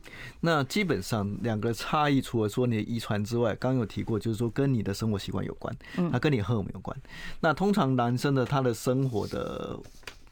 [0.41, 5.75] 那基本上两个差异，除了说你的遗传之外，刚刚有提过，就是说跟你的生活习惯有关，
[6.13, 6.95] 它跟你荷尔蒙有关。
[7.41, 9.79] 那通常男生的他的生活的，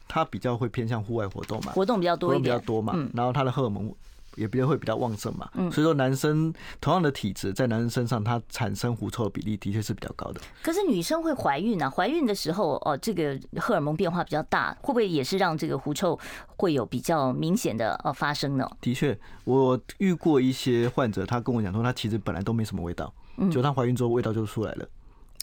[0.07, 3.93] 他比较会偏向户外活动嘛，活动比较多一点，比较多嘛，然后他的荷尔蒙。
[4.35, 10.39] 也比较会比较旺盛嘛，所以说男生同样的体质，在男生身上，他产生狐臭的比例的确是比较高的。
[10.61, 16.19] 可是女生会怀孕啊，怀孕的时候哦，这个荷尔蒙变化比较大，会不会也是让这个狐臭
[16.55, 18.69] 会有比较明显的呃发生呢？
[18.79, 23.11] 的确，我遇过一些患者，他跟我讲说，他其实本来都没什么味道，
[23.51, 24.87] 就他怀孕之后味道就出来了。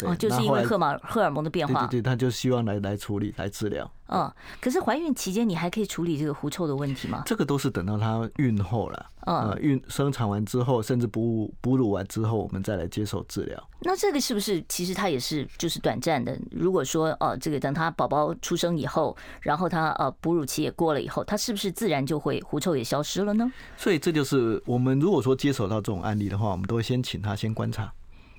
[0.02, 3.88] 哦，就是因为荷尔荷尔蒙的变化，对对对，他就希望来来处理来治疗。
[4.09, 4.30] 嗯，
[4.61, 7.22] 可是怀孕期间你还可以处理这个狐臭的问题吗？
[7.24, 13.68] 这个都是等到她孕后了，嗯，孕生产完之后，甚至哺乳哺乳完之后，我们再来接受治疗。
[13.80, 16.37] 那这个是不是其实它也是就是短暂的？
[16.50, 23.50] 如果说呃，这个等他宝宝出生以后，然后他呃哺乳期也过了以后，他是不是自然就会狐臭也消失了呢？
[23.76, 27.90] 所以这就是我们如果说接手到这种案例的话，我们都会先请他先观察。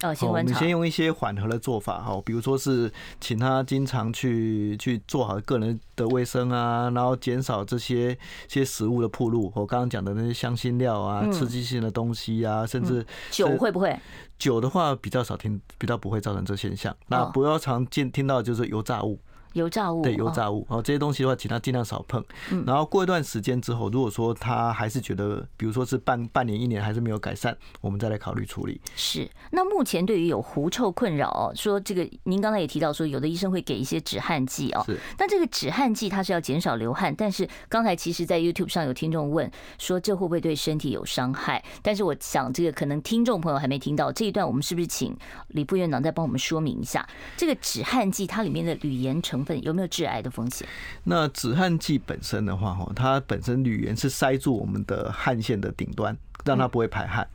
[0.06, 9.52] 哦，我们先用一些缓和的做法哈，比如说是请他经常去去做好个人的卫生啊，然后减少这些些食物的铺路。
[9.56, 13.98] 我刚刚讲的那些香辛料啊、刺激性的东西啊，甚至酒会不会？
[14.38, 16.96] 酒的话比较少听，比较不会造成这现象。
[17.08, 19.20] 那不要常见听到就是油炸物。
[19.56, 22.24] 油炸物，对油炸物，哦，这些东西的话，请他尽量少碰。
[22.52, 28.80] 嗯然后过一段时间之后，如果说他还是觉得，比如说是半半年、一年还是没有改善，我们再来考虑处理。
[28.96, 29.30] 是。
[29.52, 34.84] 那目前对于有狐臭困扰，说这个您刚才也提到说，有的医生会给一些止汗剂哦。
[34.86, 35.00] 是。
[35.18, 41.64] 但这个止汗剂它是要减少流汗，但是刚才其实，在 YouTube 上有听众问说，这会不会对身体有伤害？
[41.82, 45.16] 但是我想，这个可能听众朋友还没听到这一段，我们是不是请
[45.50, 50.68] 李副院长再帮我们说明一下，这个止汗剂它里面的铝盐成有没有致癌的风险？
[51.04, 57.28] 那止汗剂本身的话，哈，它本身铝源是塞住我们的汗腺的顶端，让它不会排汗。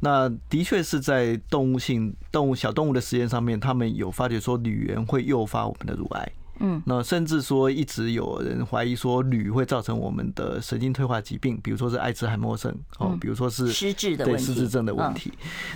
[0.00, 6.32] 那的确是在动物性动物小动物的实验上面，他们有发觉说铝源会诱发我们的乳癌。
[6.60, 15.32] 嗯，那甚至说一直有人怀疑说铝会造成我们的神经退化疾病，比如说是阿兹海默症哦，比如说是失智的对失智症的问题。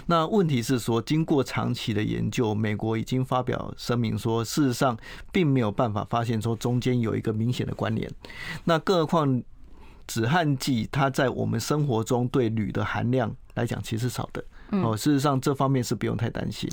[0.06, 4.96] 那问题是说，经过长期的研究，美国已经发表声明说，事实上
[5.32, 8.10] 并没有办法发现说中间有一个明显的关联。
[8.64, 9.42] 那更何况
[10.06, 14.44] 止汗剂，它在我们生活中对铝的含量来讲，其实是少的。
[14.82, 16.68] 哦，事实上这方面是不用太担心。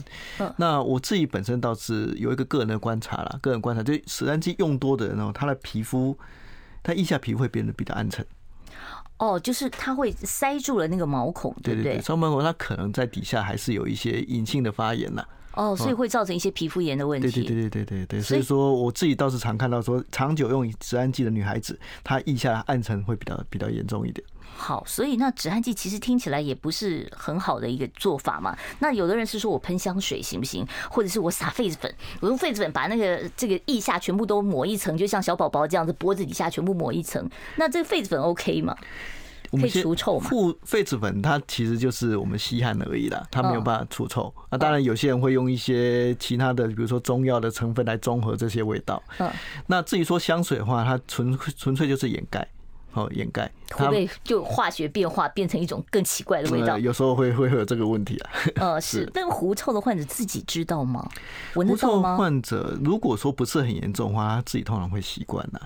[0.57, 6.17] 那我自己本身倒是有一个个人的观察啦，个人观察，就止汗剂用多的人哦，他的皮肤
[6.81, 8.25] 他腋下皮肤会变得比较暗沉。
[9.17, 11.93] 哦，就是它会塞住了那个毛孔，对不对？
[11.93, 15.23] 对，对，对，毛孔它可能在底下还是有一些隐性的发炎呐。
[15.53, 17.29] 哦，所以会造成一些皮肤炎的问题。
[17.29, 24.25] 对对对对对对对，所以说我自己倒是常看到说，长久用止汗剂的女孩子，她腋下暗沉会比较比较严重一点。
[24.53, 28.55] 好，所以那止汗剂其实听起来也不是很好的一个做法嘛。
[28.79, 30.67] 那有的人是说我喷香水行不行？
[30.89, 37.27] 或者是我撒痱子粉，我用痱子粉把那个这个腋下全部都抹一层，就像小宝宝这样子，脖子底下全部抹一层。
[37.55, 38.75] 那这个痱子粉 OK 吗？
[39.57, 40.29] 可以除臭嘛？
[40.29, 44.33] 痱痱子粉它其实就是我们吸汗而已啦，它没有办法除臭。
[44.49, 49.01] 那当然有些人会用一些其他的，比如说中药的成分来中和这些味道。
[49.17, 49.29] 嗯，
[49.67, 52.47] 那至于说香水的话，它纯纯粹就是掩盖，
[52.93, 53.51] 哦，掩盖。
[53.73, 56.77] 会不会就化学变化变成一种更奇怪的味道？
[56.77, 58.31] 有时候会会会有这个问题啊。
[58.55, 59.09] 呃，是。
[59.13, 61.07] 但狐臭的患者自己知道吗？
[61.55, 62.11] 闻得到吗？
[62.11, 65.59] 狐臭患者如果说不是很严重的话，他自己通常会习惯呐。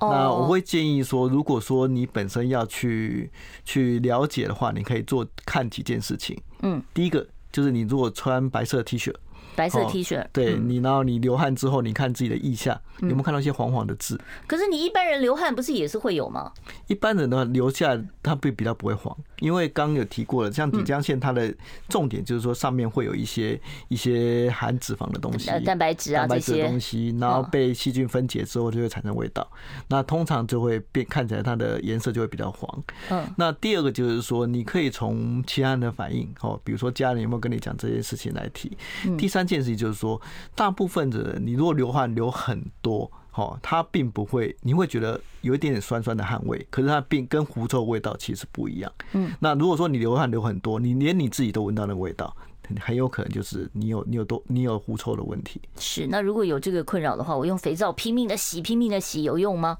[0.00, 3.30] 那我会建议说，如果说你本身要去
[3.64, 6.36] 去了解的话，你可以做看几件事情。
[6.62, 9.14] 嗯，第一个就是你如果穿白色 T 恤。
[9.56, 14.16] 白色 T 恤，对你，然后你流汗之后，你看自己的腋下有没有看到一些黄黄的痣？
[14.46, 16.52] 可是你一般人流汗不是也是会有吗？
[16.88, 21.52] 一般人的话，流下它会比较不会黄，因为刚刚有提过了，像底浆线它的
[21.88, 29.50] 重点就是说上面会有一些一些含脂肪的东西，蛋白质啊这些东西，然后被细菌分解之后就会产生味道，
[29.88, 32.84] 那通常就会变看起来它的颜色就会比较黄。
[33.10, 38.76] 嗯，那第二个就是说，你可以从其他人的反应哦，比如说家人有没有跟你讲这件事情来提。
[39.16, 39.48] 第三。
[39.48, 40.20] 件事情就是说，
[40.54, 48.92] 大部分的人，你如果流汗流很多，哈，他并不会，你会觉得有一点点酸酸的汗味，可是它并跟狐臭味道其实不一样。
[49.12, 52.36] 嗯，那如果说你流汗流很多，你连你自己都闻到那个味道，
[52.80, 55.60] 很有可能就是你有你有多你有狐臭的问题。
[55.78, 59.78] 是，那如果有这个困扰的话，我用肥皂拼命的洗，拼命的洗有用吗？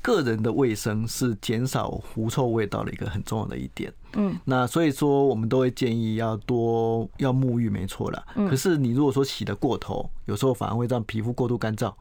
[0.00, 3.92] 个人的卫生是减少狐臭味道的一个很重要的一点。
[4.14, 8.24] 嗯，那所以说我们都会建议要多要沐浴，没错啦。
[8.48, 11.92] 可是你如果说洗的过头，有时候反而会让皮肤过度干燥。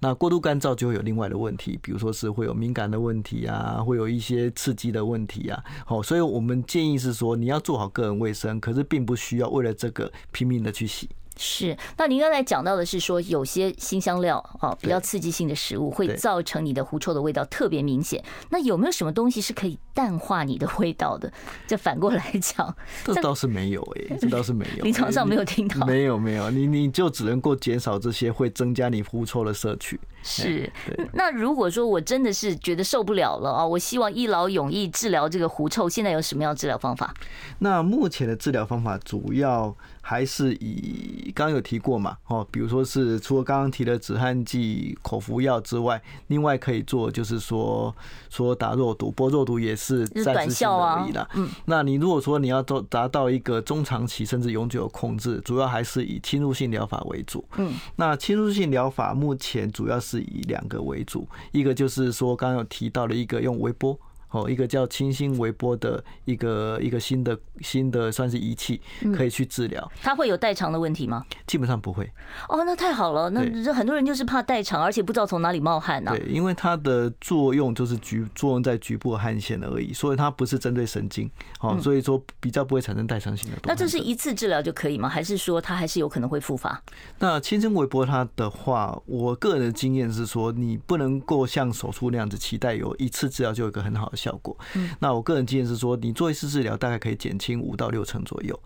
[0.00, 5.62] 那过度干燥就会有另外的问题，比如说是会有敏感的问题啊，会有一些刺激的问题啊。
[5.84, 11.08] 好，所以我们建议是说你要做好个人卫生，可是并不需要为了这个拼命的去洗。
[11.38, 18.22] 是，那您刚才讲到的是说，有些新香料啊，比较刺激性的食物会造成你的狐臭的味道特别明显。
[18.50, 21.32] 那有没有什么东西是可以淡化你的味道的？
[21.68, 25.86] 就反过来讲， 这倒是没有哎，这倒是没有， 临床上没有听到。
[25.86, 29.98] 没有没有，你你就只能够减少这些会增加你狐臭的摄取。
[30.24, 30.70] 是，
[31.12, 37.14] 那如果说我真的是觉得受不了了啊，我希望一劳永逸治疗这个狐臭，现在有什么样的治疗方法？
[37.60, 39.76] 那目前的治疗方法主要。
[40.00, 47.94] 还是以刚刚有提过嘛，哦，比如说是除了刚刚提的止汗剂、口服药之外，另外可以做就是说
[48.30, 51.28] 说打肉毒，不过肉毒也是暂时性的而已啦。
[51.34, 57.44] 嗯，那你如果说你要做达到一个中长期甚至永久的控制，主要还是以侵入性疗法为主。
[57.56, 63.98] 嗯，那侵入性疗法目前主要是以两个为主，一个就是说刚刚有提到的一个用微波。
[64.30, 68.80] 哦，一个叫清新微波的一个一个新的新的算是仪器，
[69.16, 69.90] 可以去治疗。
[70.02, 71.24] 它会有代偿的问题吗？
[71.46, 72.04] 基本上不会。
[72.48, 73.30] 哦，那太好了。
[73.30, 76.12] 那这很多人就是怕代偿，而且不知道从哪里冒汗呢？
[76.14, 81.30] 对，因为它的作用就是局作用在局部汗腺而已，所以它不是针对神经。
[81.60, 83.56] 哦，所以说比较不会产生代偿性的。
[83.64, 85.08] 那这是一次治疗就可以吗？
[85.08, 86.80] 还是说它还是有可能会复发？
[87.18, 94.56] 那清新微波它的话，我个人的经验是说，你不能够像手术那样子期待有一次治疗就有一个很好的效果。
[94.74, 98.58] 嗯那我个人经验是说，你做一次治疗大概可以减轻五到六成左右。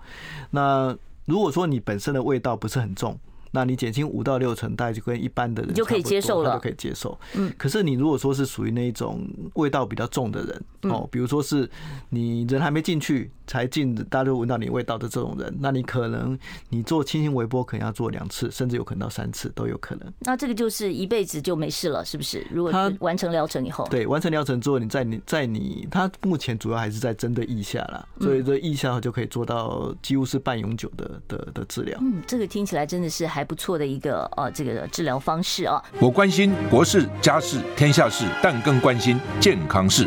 [0.50, 3.18] 那如果说你本身的味道不是很重，
[3.54, 7.18] 那你减轻五到六成，大概就跟一般的人就可以接受了，就可以接受。
[7.34, 11.68] 嗯，可是你如果说是属于那种味道比较重的人，哦，比如说是
[12.08, 13.30] 你人还没进去。
[13.46, 20.12] 才进，大家都闻到你味道的这种人，那你可能你做清新微波可能要做两次，甚至有可能到三次都有可能。
[20.20, 22.46] 那这个就是一辈子就没事了，是不是？
[22.50, 31.98] 如果他完成疗程以后，对，完成疗程之后，你在你在你，他目前主要还是在针对腋下啦，所以这腋下就可以做到几乎是半永久的的的治疗。
[32.00, 35.82] 嗯，这个听起来真的是还不错的一个呃这个治疗方式啊。
[36.00, 40.06] 我关心国事、家事、天下事，但更关心健康事。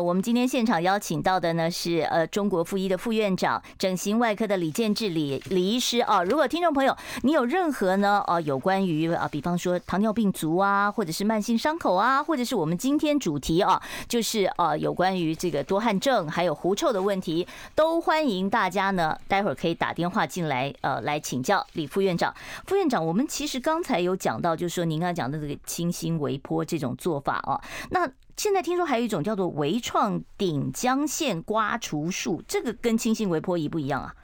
[0.00, 6.22] 我们今天现场邀请到的呢是呃中国附一的副院长、整形外科的李建志李李医师啊。
[6.22, 22.34] 如果听众朋友你有任何呢呃有关于啊，比方说糖尿病足啊，或者是慢性伤口啊，或者是我们今天主题啊，就是呃有关于这个多汗症还有狐臭的问题，都欢迎大家呢待会儿可以打电话进来呃来请教李副院长。
[22.66, 27.60] 副院长，我们其实刚才有讲到，就是说您刚才讲的这个清新微波这种做法啊，
[27.90, 28.08] 那。
[28.40, 34.16] 现在听说还有一种叫做微创顶浆腺刮除术，这个跟清新微波仪不一样啊？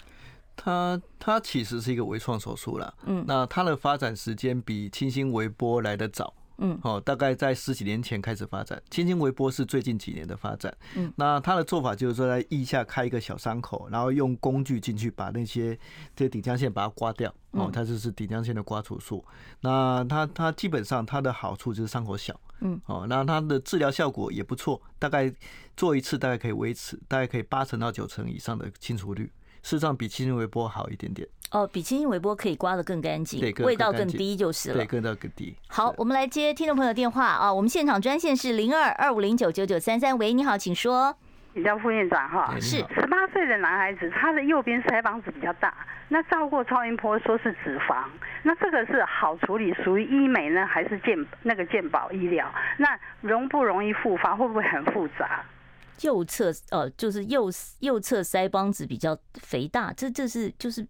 [0.56, 6.32] 它它其实是一个微创手术啦，嗯，那它的发展时间比清新微波来得早。
[6.56, 10.74] 嗯，哦，大概在十几年前开始发展，清新微波是最近几年的发展。
[10.94, 15.78] 嗯，那它的做法就是说，在腋下开一个小伤口，然后用工具进去把那些
[16.14, 17.30] 这些顶浆腺把它刮掉。
[17.50, 19.22] 哦，它就是顶浆腺的刮除术。
[19.60, 22.34] 那它它基本上它的好处就是伤口小。
[22.60, 25.32] 嗯，哦，那它的治疗效果也不错，大概
[25.76, 29.30] 做一次大概可以维持大概可以八成到九成以上的清除率。
[29.62, 34.76] 事实上比清新微波好一点点哦，比清新微波可以刮得更干净，味道更低就是了。
[34.76, 35.56] 对，味道更低。
[35.66, 41.16] 好，我们来接听众朋友电话啊，我们现场专线是零二二五零九九九三三，喂，你好，请说。
[41.52, 45.74] 你叫副院长哈，是十八岁的男孩子，他的右边腮帮子比较大，
[46.08, 48.04] 那照过超音波说是脂肪，
[48.42, 52.48] 那这个是好处理，属于医美呢，还是健那个健保医疗？
[52.78, 52.86] 那
[53.20, 54.36] 容不容易复发？
[54.36, 55.44] 会不会很复杂？
[56.02, 60.86] 右侧呃，就是右右侧腮帮子比较肥大，这这是就是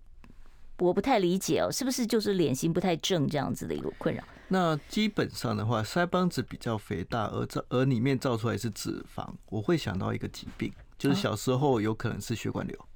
[0.78, 4.22] 我不太理解哦，是不是就是脸型不太正这样子的一个困扰？
[4.48, 12.76] 那基本上的话，腮帮子比较肥大，而这而里面照出来是脂肪，我会想到一个疾病，就是小时候有可能是血管瘤。
[12.76, 12.95] 哦，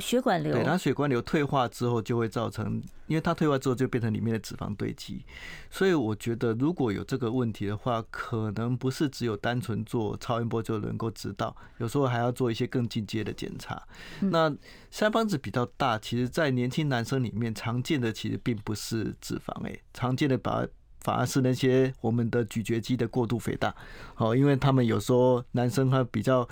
[0.00, 0.52] 血管瘤。
[0.52, 5.24] 对，它血管瘤退化之后就会造成，因为它退化之后就变成里面的脂肪堆积，
[5.70, 13.82] 所以我觉得如果有这个问题的话，可能不是只有单纯做超音波就能够知道，有时候还要做一些更进阶的检查。
[14.20, 14.50] 那
[14.90, 20.66] 腮帮子比较大，其实在年轻男生里面常见的其实并不是脂肪，哎，常见的把
[21.00, 23.74] 反而是那些我们的咀嚼肌的过度肥大。
[24.16, 26.48] 哦，因为他们有时候男生他比较。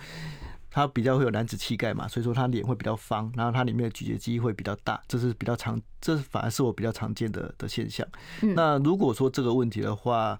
[0.70, 8.06] 他比较会有男子气概嘛，所以说他脸会比较方，然后他里面的咀嚼肌会比较大，这是比较常，这反而是我比较常见的的现象。
[8.54, 10.38] 那如果说这个问题的话，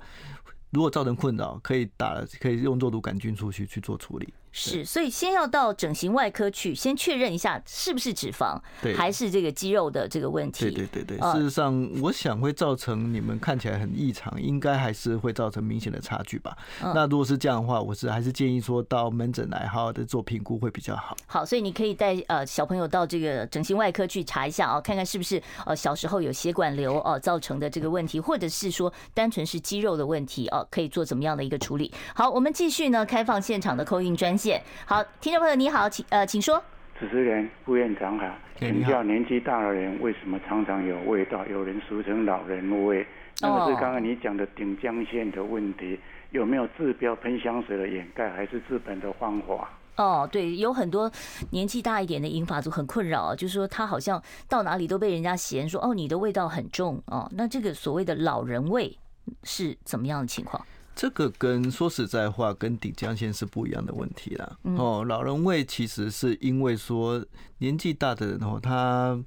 [0.70, 4.32] 如果造成困扰，可以打，可以用肉毒杆菌出去去做处理。
[4.52, 10.70] 是，所以先要到整形外科去，先确认一下是不是脂肪，对，还是这个肌肉的这个问题。
[10.70, 16.56] 对对对对，事实上，我想会造成你们看起来很异常，应该还是会造成明显的差距吧。
[16.80, 21.16] 那如果是这样的话，我是还是建议说到门诊来好好的做评估会比较好。
[21.26, 31.92] 好，所以你可以带呃小朋友到这个整形外科去查一下啊，看看是不是呃小时候有血管瘤哦造成的这个问题，或者是说单纯是肌肉的问题哦，可以做怎么样的一个处理。
[32.14, 34.62] 好，我们继续呢，开放现场的 call in 专线。
[34.86, 36.62] 好，听众朋友你好，请呃，请说。
[36.98, 38.26] 主持人、副院长好，
[38.58, 41.46] 请教年纪大的人为什么常常有味道？
[41.46, 43.06] 有人俗称老人味。
[43.42, 45.98] 那么是刚刚你讲的顶江县的问题，
[46.30, 49.70] 有没有治标喷香水的掩盖，还是治本的方法？
[49.96, 51.10] 哦，对，有很多
[51.50, 57.26] 年纪大一点的银发族很困扰，就是说他好像到哪里都被人家嫌说哦，你的味道很重哦。
[57.34, 58.94] 那这个所谓的老人味
[59.42, 60.62] 是怎么样的情况？
[61.00, 64.58] 这个跟说实在话，跟顶江线是不一样的问题啦。
[64.76, 67.24] 哦，老人味其实是因为说
[67.56, 69.18] 年纪大的人哦，他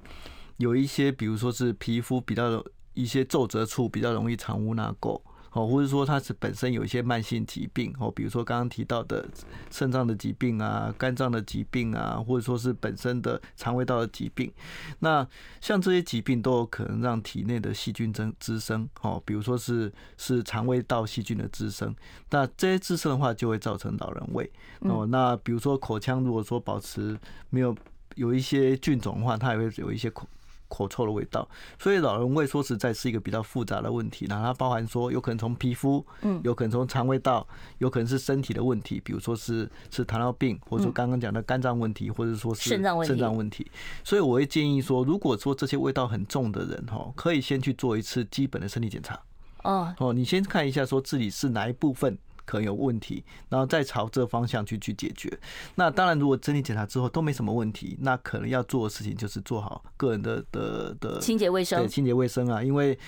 [0.58, 5.20] 有一些，比如说是皮肤比较一些皱褶处比较容易藏污纳垢。
[5.54, 9.24] 哦，或者说他是本身有一些慢性疾病哦，比如说刚刚提到的
[9.70, 14.52] 肾脏的疾病啊、肝脏的疾病啊，或者说是本身的肠胃道的疾病，
[14.98, 15.26] 那
[15.60, 21.94] 像这些疾病都有可能让体内的细菌增滋生哦，比如说是是肠胃道细菌的滋生，
[22.30, 25.06] 那这些滋生的话就会造成老人胃哦。
[25.06, 27.16] 那比如说口腔如果说保持
[27.50, 27.74] 没有
[28.16, 30.28] 有一些菌种的话，它也会有一些口。
[30.74, 34.26] 口臭的味道，所以老人味说实在是一个比较复杂的问题。
[34.28, 37.46] 那它包含说有可能从皮肤，嗯，有可能从肠胃道，
[37.78, 43.70] 有可能是身体的问题，比如说是是糖尿病，或者说刚刚讲的肝脏问题，或者说是肾脏肾脏问题。
[44.02, 49.20] 所以我会建议说，如果说这些味道很重的人哈，可以先去做一次基本的身体检查。
[49.62, 52.18] 哦哦，你先看一下说自己是哪一部分。
[52.44, 55.38] 可能有问题，然后再朝这方向去去解决。
[55.74, 62.98] 那当然，如果整体检查之后都没什么问题，那可能要做的事情就是做好个人的的的清洁卫生，对清洁卫生啊，因为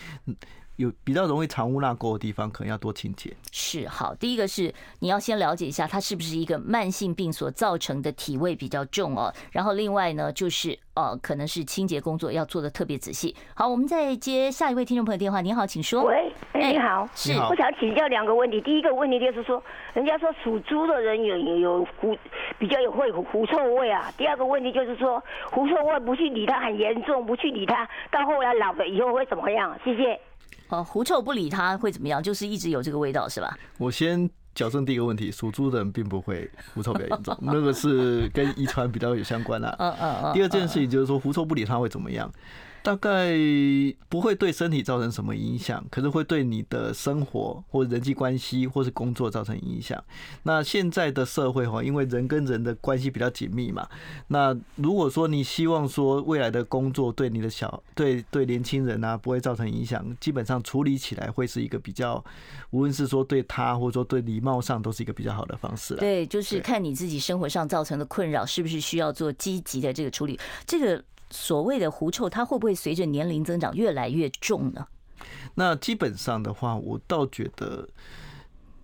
[0.77, 3.35] 有比较容易藏污纳垢的地方，可能要多清洁。
[3.51, 9.33] 是好，第一个是你要先了解一下它是不是一个慢性病所造成的体味比较重哦。
[9.53, 13.35] 然后另外呢，就是呃，可能是清洁工作要做的特别仔细。
[13.55, 15.41] 好，我们再接下一位听众朋友电话。
[15.41, 16.05] 你好，请说。
[16.05, 18.61] 喂，哎，你好，是，我想请教两个问题。
[18.61, 19.63] 第一个问题就是说，
[19.95, 22.17] 人家说属猪的人有有有狐，
[22.59, 24.13] 比较有会狐臭味啊。
[24.19, 29.79] 第二个问题就是说，狐臭味不去理它很严重，不去理它，到后来老了以后会怎么样？
[29.83, 30.21] 谢谢。
[30.69, 32.23] 哦，狐臭不理它会怎么样？
[32.23, 33.57] 就是一直有这个味道是吧？
[33.79, 39.75] 我先矫正第一个问题，属猪的人并不会狐臭比较严重，那个是跟遗传比较有相关啦。
[39.79, 40.33] 嗯嗯嗯。
[40.35, 42.31] 第二件事情就是说，狐臭不理它会怎么样？
[42.87, 43.35] 大概
[44.09, 50.01] 不会对身体造成什么影响，可是会对你的生活或人际关系或是工作造成影响。
[50.45, 53.89] 那现在的社会哈，因为人跟人的关系比较紧密嘛，
[54.29, 62.25] 那如果说你希望说未来的工作对你的小对对年轻人啊不会造成影响，基本上处理起来会是一个比较，
[62.71, 65.97] 无论是说对他或者说对礼貌上都是一个比较好的方式。
[65.97, 70.39] 对，就是看你自己生活上造成的困扰是不是需要做积极的这个处理。
[70.65, 71.03] 这个。
[71.31, 74.87] 所谓的狐臭，它会不会随着年龄增长越来越重呢？
[75.55, 77.89] 那基本上的话，我倒觉得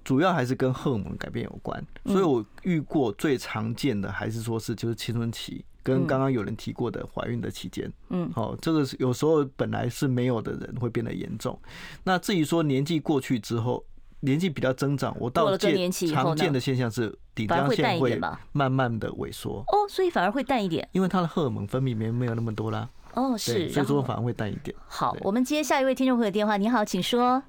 [0.05, 1.85] 主要还是跟荷尔蒙改变有关。
[2.07, 7.93] 所以我遇过最常见的还是说是就是青春期，跟刚刚有人提过的怀孕的期间。
[8.09, 11.59] 嗯，好，这个是有时候本来是没有的人会变得严重。
[12.05, 13.85] 那至于说年纪过去之后。
[14.25, 18.19] 年纪比较增长，我到见常见的现象是顶浆腺会
[18.53, 19.65] 慢慢的萎缩。
[19.69, 22.89] 哦，所以反而会淡一点，因为它的荷尔蒙分泌没没有那么多啦。
[23.15, 24.75] 哦，是，所以说反而会淡一点。
[24.87, 26.57] 好，我们接下一位听众朋友电话。
[26.57, 27.43] 你好，请说。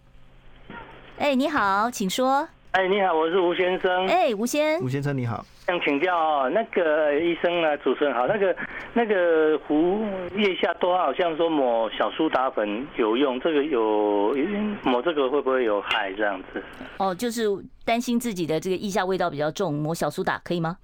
[1.18, 2.48] 哎，你好，请说。
[2.74, 4.08] 哎，你好，我是吴先生。
[4.08, 5.46] 哎，吴先，吴先生你好。
[5.68, 7.78] 想请教哦，那个医生啊？
[7.78, 8.56] 主持人好，那个
[8.94, 10.04] 那个胡
[10.36, 14.36] 腋下多好像说抹小苏打粉有用，这个有
[14.84, 16.12] 抹这个会不会有害？
[16.14, 16.64] 这样子？
[16.98, 17.44] 哦，就是
[17.86, 20.78] 担心自己的这个腋下味道比较重，抹小苏打可以吗？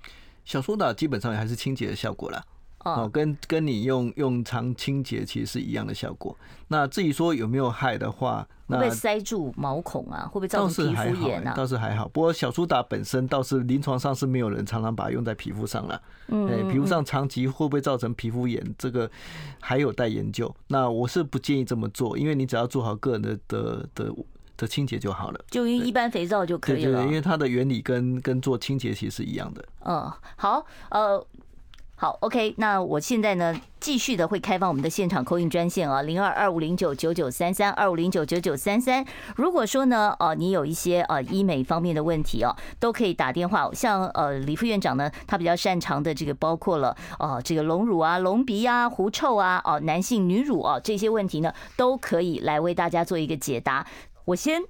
[0.45, 2.39] 小苏打基本上还是清洁的效果啦。
[2.83, 6.35] 哦，跟跟你用用常清洁其实是一样的效果。
[6.69, 10.25] 那至于说有没有害的话，会不会塞住毛孔啊？
[10.27, 11.53] 会不会造成皮肤炎啊？
[11.55, 16.01] 倒是还好，不过小苏打本身倒是临床上是没有人常常把它用在皮肤上了。
[16.27, 18.63] 嗯，皮肤上长期会不会造成皮肤炎？
[18.77, 19.09] 这个
[19.59, 20.53] 还有待研究。
[20.67, 24.13] 那我是不建议这么做，因为你只要做好个人的的的
[24.55, 27.01] 的清洁就好了，就用一般肥皂就可以了。
[27.01, 29.65] 对，因为它的原理跟跟做清洁其实是一样的。
[29.83, 31.25] 嗯，好，呃。
[32.01, 39.05] 好，OK，那我现在呢，继续的会开放我们的现场扣印专线啊，零二二五零九九九三三二五零九九九三三。
[39.35, 43.69] 如果说呢，呃，你有一些呃医美方面的问题哦，都可以打电话。
[43.73, 53.85] 像呃李副院长呢，他比较擅长的这个包括了哦，这个隆乳啊、隆鼻啊、狐臭啊、哦男性女乳啊这些问题呢，都可以来为大家做一个解答。
[54.23, 54.63] 我先。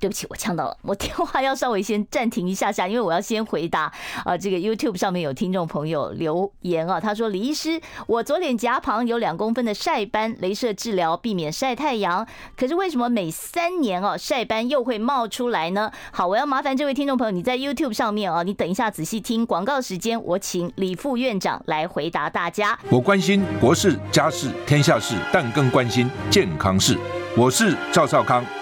[0.00, 3.92] 对不起，我呛到了，我电话要稍微先暂停一下下，因为我要先回答
[4.24, 4.36] 啊。
[4.36, 12.26] 这个 YouTube 上面有听众朋友留言啊，他说：“李医师，我左脸颊旁有两公分的晒斑，镭射治疗避免晒太阳，
[12.56, 22.78] 可是为什么每三年哦晒斑又会冒出来呢？”好，我要麻烦这位听众朋友，你在 YouTube 上面啊，你等一下仔细听广告时间，我请李副院长来回答大家。
[22.90, 26.98] 我关心国事、家事、天下事，但更关心健康事。
[27.36, 28.44] 我是赵少康。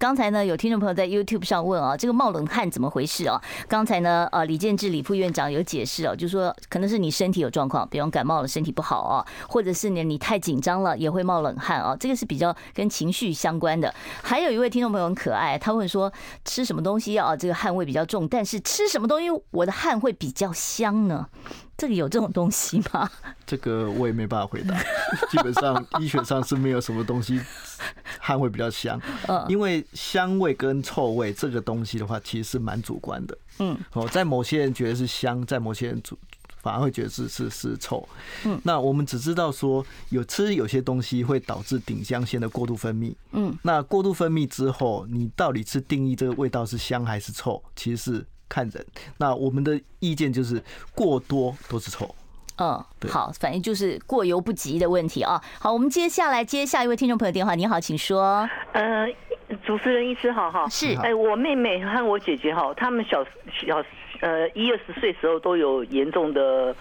[0.00, 3.38] 刚才呢，有听众朋友在 YouTube 上问啊，这个冒冷汗怎么回事啊？
[3.68, 13.94] 刚才呢，呃，李建志李副院长有解释哦，就说可能是你身体有状况，比方感冒了，身体不好啊，或者是呢你太紧张了也会冒冷汗啊，这个是比较跟情绪相关的。
[14.22, 16.10] 还有一位听众朋友很可爱，他问说
[16.46, 21.26] 吃什么东西啊，这个汗味比较重，但是吃什么东西我的汗会比较香呢？
[21.80, 23.10] 这里有这种东西吗？
[23.46, 24.78] 这个我也没办法回答。
[25.32, 27.40] 基本上医学上是没有什么东西
[28.18, 29.00] 汗会比较香，
[29.48, 33.38] 因为香味跟臭味这个东西的话，其实是蛮主观的。
[33.60, 36.18] 嗯，哦，在某些人觉得是香，在某些人主
[36.60, 38.06] 反而会觉得是是是臭。
[38.44, 43.14] 嗯，那我们只知道说有吃有些东西会导致顶香腺的过度分泌。
[43.32, 48.26] 嗯，那过度分泌之后，你到底是定义这个味道是香还是臭，其实是。
[48.50, 48.84] 看人，
[49.16, 50.62] 那我们的意见就是
[50.94, 52.14] 过多都是臭。
[52.58, 55.40] 嗯，好，反正就是过犹不及的问题啊。
[55.58, 57.54] 好，我们接下来接下一位听众朋友电话。
[57.54, 58.46] 你好，请说。
[58.72, 59.06] 呃，
[59.64, 63.24] 主持人医师好哈，是哎，我妹妹和我姐姐哈，他们小
[63.66, 63.82] 小
[64.20, 66.76] 呃一二十岁时候都有严重的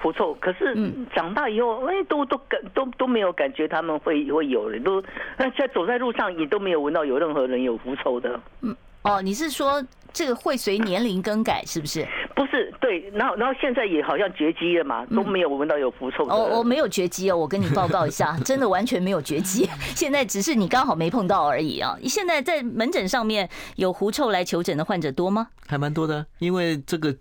[0.00, 0.72] 狐臭，可是
[1.12, 5.02] 长大以后哎都都感都都没有感觉他们会会有人都
[5.36, 8.38] 那 在走在路上也都没有闻到有任何人有狐臭的。
[8.60, 9.84] 嗯哦，你是说
[10.14, 12.06] 这个会随年龄更改是不是？
[12.34, 16.32] 不是，对，然后然后现在也好像绝迹了嘛，都没有闻到有狐臭的。
[16.32, 21.98] 哦，我没有绝迹哦，我跟你报告一下， 真的完全没有绝迹，现在只是你刚好没碰到而已啊。
[22.04, 25.48] 现在在门诊上面有狐臭来求诊的患者多吗？
[25.66, 27.14] 还蛮多的，因为这个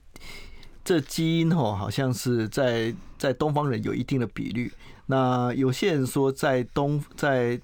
[0.86, 4.72] 这基因哦，好像是在在东方人有一定的比率。
[5.08, 7.60] 那有些人说在东在。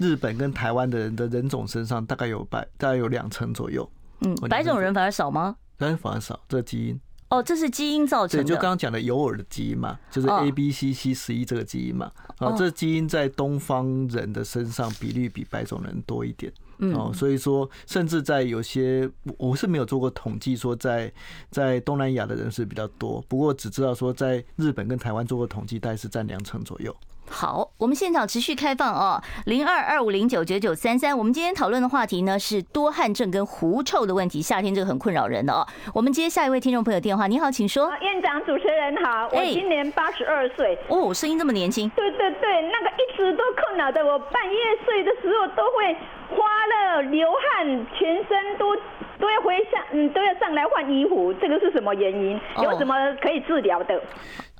[0.00, 3.90] 日本跟台湾的人的人种身上大概有百，大概有两成左右。
[4.20, 5.56] 嗯，白种人反而少吗？
[5.76, 7.00] 白人反而少，这个基因。
[7.30, 8.44] 哦，这是基因造成的。
[8.44, 12.10] 对，就刚刚讲的有耳的基因嘛，就是 A B C C 十一这个基因嘛。
[12.38, 16.50] 啊，这基因在东方人的身上比例比白种人多一点。
[16.94, 21.12] 哦，所以说，甚至在有些，我是没有做过统计，说在
[21.50, 23.22] 在东南亚的人是比较多。
[23.28, 26.96] 不过只知道说，在日本跟台湾做过统计，大概是占两成左右。
[27.30, 31.16] 好，我们现场持续开放哦，零二二五零九九九三三。
[31.16, 35.66] 我们今天讨论的话题呢是多汗症跟狐臭的问题，夏天这个很困扰人的哦。
[35.94, 37.90] 我们接下一位听众朋友电话，你好，请说。
[38.00, 40.76] 院长，主持人好，我今年八十二岁。
[40.88, 41.88] 哦，声音这么年轻。
[41.90, 45.94] 对对对，那个一直都困扰的，我半夜睡的时候都会
[46.30, 48.74] 花了流汗，全身都
[49.20, 52.40] 都要回上，嗯，都要上来换衣服，这个是什么原因？
[52.62, 54.00] 有什么可以治疗的？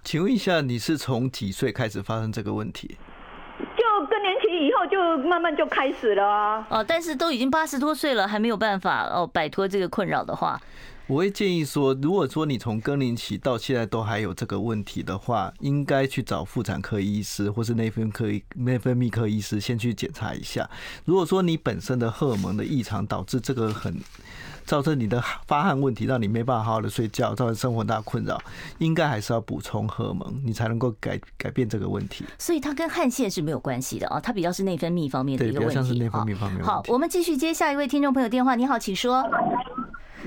[0.05, 2.97] 请问一下，你是从几岁开始发生这个问题？
[3.59, 6.67] 就更年期以后就慢慢就开始了啊。
[6.71, 10.61] 哦，但是都已经八十多岁了，还没有办法哦摆脱这个困扰的话，
[11.09, 20.71] 我会建议说，如果说你从更年期到现在都还有这个问题的话，应该去找妇产科医师或是内分科内分泌科医师先去检查一下。
[21.05, 23.95] 如果说你本身的荷尔蒙的异常导致这个很。
[24.69, 28.39] 造成你的发汗问题，让你没办法好好的睡觉，造成生活大困扰，
[28.77, 32.27] 应该还是要补充荷尔蒙，你才能够改改变这个问题。
[32.39, 35.75] 所以它跟汗腺是没有关系的啊，它比较是内分泌方面的一个问题。
[35.75, 36.63] 对，比较像是内分泌方面。
[36.63, 38.55] 好，我们继续接下一位听众朋友电话。
[38.55, 39.25] 你好，请说。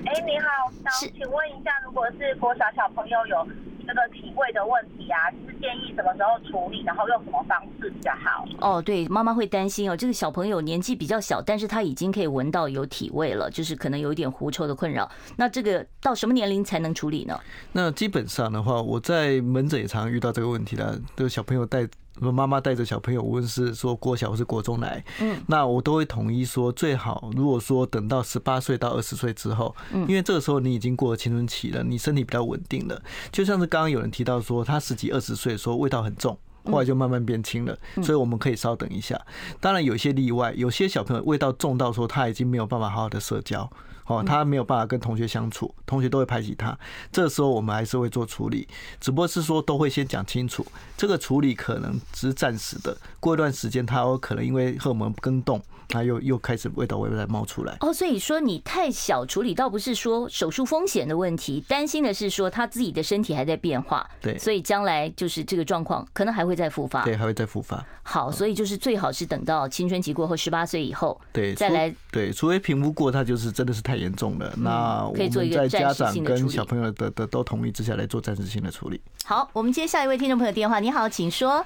[0.05, 3.47] 哎，你好，想请问一下，如果是国小小朋友有。
[3.83, 8.45] 这个体味的问题啊，是建议什么时候处理，然后用什么方式比较好？
[8.59, 15.11] 哦，对，妈妈会担心哦，这个小朋友年纪比较小，但是他已经可以闻到有体味了，就是可能有一点狐臭的困扰。
[15.35, 17.37] 那这个到什么年龄才能处理呢？
[17.73, 21.85] 那基本上的话，我在门诊也常常遇到这个问题了，这个小朋友带。
[22.19, 33.01] 妈妈带着小朋友，无论是说国小或是国中来，嗯，那我都会统一说，最好如果说等到十八岁到二十岁之后，嗯，因为这个时候你已经过了青春期了，你身体比较稳定了。
[33.31, 39.19] 就像是刚刚有人提到说，他十几二十岁的时候味道很重，后来就慢慢变轻了，所以我们可以稍等一下。
[39.59, 43.67] 当然有些例外，有些小朋友味道重到说他已经没有办法好好的社交。
[44.05, 46.77] 哦，他没有办法跟同学相处，同学都会排挤他。
[47.11, 48.67] 这时候我们还是会做处理，
[48.99, 50.65] 只不过是说都会先讲清楚，
[50.97, 57.77] 这个处理可能只是暂时的，过一段时间他有可能因为荷尔蒙更动，他又又开始味道会再冒出来。
[57.81, 64.09] 哦，所以说你太小处理，倒不是说手术风险的问题，担心的是说他自己的身体还在变化。
[64.21, 67.03] 对，所以将来就是这个状况可能还会再复发。
[67.03, 67.83] 对，还会再复发。
[68.03, 71.93] 好，所以就是最好是等到青春期过后，十八岁以后，对，再来。
[72.11, 74.51] 对，除非评估过，他就是真的是太严重了。
[74.57, 78.99] 那我们在家长跟小朋友的的都同意之下来做暂时性的处理。
[79.25, 80.79] 好，我们接下一位听众朋友电话。
[80.79, 81.65] 你好，请说。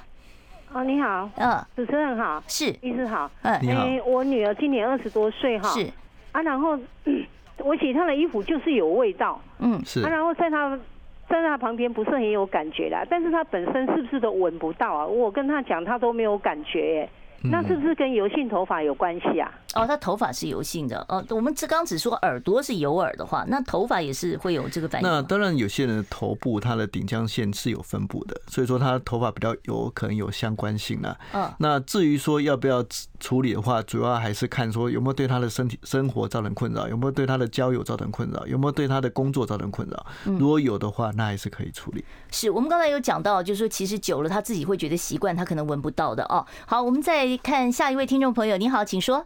[0.72, 3.86] 哦，你好，嗯，主持人好，是，医师好，嗯，你好。
[4.04, 5.88] 我女儿今年二十多岁哈，是
[6.32, 6.76] 啊，然后
[7.58, 10.68] 我洗她的衣服就是有味道，嗯，是啊，然后在她
[11.28, 15.06] 站在她旁边不是很有感觉啦，但是她本身是不是都闻不到啊？
[15.06, 17.10] 我跟她讲，她都没有感觉耶。
[17.42, 19.48] 那是不是跟油性头发有关系啊？
[19.76, 21.04] 哦，他头发是油性的。
[21.08, 25.08] 哦，我们这刚只说耳朵是有耳的话，那头发也是会有这个反应。
[25.08, 31.16] 那当然，有些人的头部它的顶浆线是有分布的，所以说他头发比较有，可能有相关性啊。
[31.32, 31.52] 嗯。
[31.58, 32.84] 那至于说要不要
[33.20, 40.06] 处理的话，主要还是看说有没有对他的身体生活造成困扰，有没有对他的交友造成困扰，有没有对他的工作造成困扰。
[40.24, 42.04] 如果有的话，那还是可以处理。
[42.30, 46.44] 是我们刚才有讲到，就是说其实久了他自己会觉得习惯，他可能闻不到的哦。
[46.66, 47.36] 好，我们再。
[47.42, 49.24] 看下一位听众朋友，你好，请说。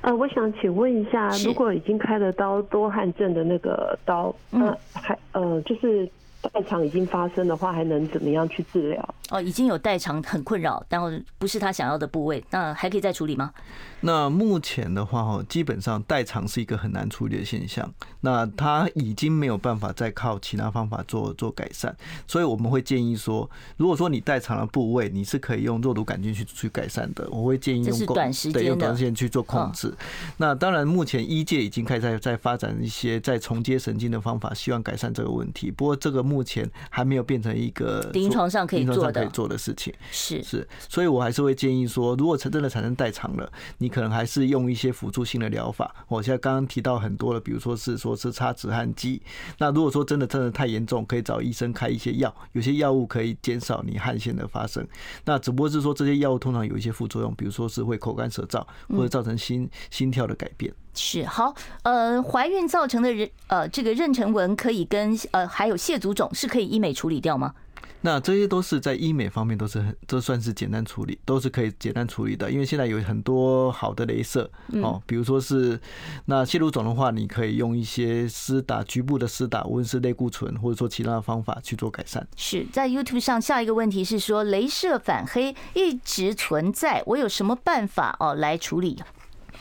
[0.00, 6.08] 呃，我想请问一下，如果已经开了刀多汗症的那个刀，嗯，还呃，就是
[6.40, 9.14] 代偿已经发生的话，还能怎么样去治疗？
[9.30, 13.52] 哦，已经有代偿很困扰，但不是他想要的部位，那还可以再处理吗？
[14.00, 17.92] 那目前的话，哈，基本上代偿是一个很难处理的现象。
[18.20, 21.94] 那他已经没有办法再靠其他方法做做改善，
[22.26, 27.28] 所以我们会建议说，如果说你代偿的部位，你是可以用肉毒杆菌去去改善的。
[27.30, 29.92] 我会建议用短时间对用短时间去做控制。
[30.36, 35.70] 那当然，目前医界已经开始在在发展一些在重接神经的方法，希望改善这个问题。
[35.72, 39.94] 不过这个目前还没有变成一个临床上可以做的可以做的事情。
[40.10, 45.94] 是是，所以我还是会建议说，如果真的产生代偿了，你可能还是用一些辅助性的疗法。
[46.08, 49.22] 我现在刚刚提到很多了，比如说是说是擦止汗剂。
[49.58, 54.86] 那如果说真的真的太严重，可以找医生开一些药，有些药物可以减少你汗腺的发生。
[55.24, 60.72] 那只不过是说这些药物通常有一些副作用，比如说是会口干舌燥，或者造成心心跳的改变。
[60.98, 67.54] 是好，呃，怀孕造成的人呃这个妊娠纹可以跟呃还有蟹足肿是可以医美处理掉吗？
[68.00, 72.48] 那这些都是在医美方面都是很，这算是简单处理，都是可以简单处理的。
[72.48, 74.48] 因为现在有很多好的镭射
[74.82, 75.80] 哦，比如说是
[76.26, 82.24] 那蟹足肿的话，你可以用一些施打局部的施打，无论是类固醇或者说其他的方法去做改善。
[82.36, 89.02] 是在 YouTube 上，下一个问题是说，镭射反黑一直存在，我有什么办法哦来处理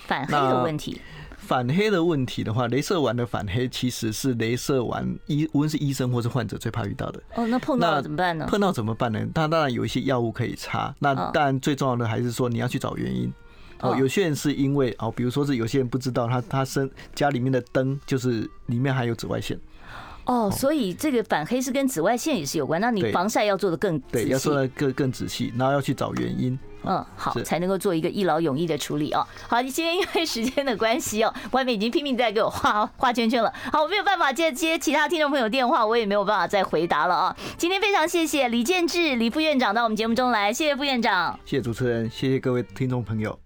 [0.05, 1.01] 反黑的问题？
[1.47, 7.23] 反黑的问题的话，镭射丸的反黑其实是镭射丸医，无论是医生或是患者最怕遇到的。
[7.35, 8.45] 哦，那碰到怎么办呢？
[8.49, 9.25] 碰到怎么办呢？
[9.33, 10.93] 他当然有一些药物可以擦。
[10.99, 13.33] 那当然最重要的还是说你要去找原因。
[13.79, 19.57] 哦，有些人是因为哦，比如说是有些人不知道他他身家里面的灯就是里面含有紫外线。
[20.27, 22.79] 哦，所以这个反黑是跟紫外线也是有关。
[22.79, 26.59] 那你防晒要做的更对，要做的更更仔细，然后要去找原因。
[26.83, 29.25] 嗯，好，才能够做一个一劳永逸的处理哦。
[29.47, 33.51] 好，你今天因为时间的关系哦， 外面已经拼命在给我画画圈圈了。
[33.71, 37.35] 好，我没有办法接接其他听众朋友电话，我也没有办法再回答了啊。
[37.57, 43.37] 今天非常谢谢李建志李副院长到我们节目中来，谢谢副院长，谢谢主持人，谢谢各位听众朋友。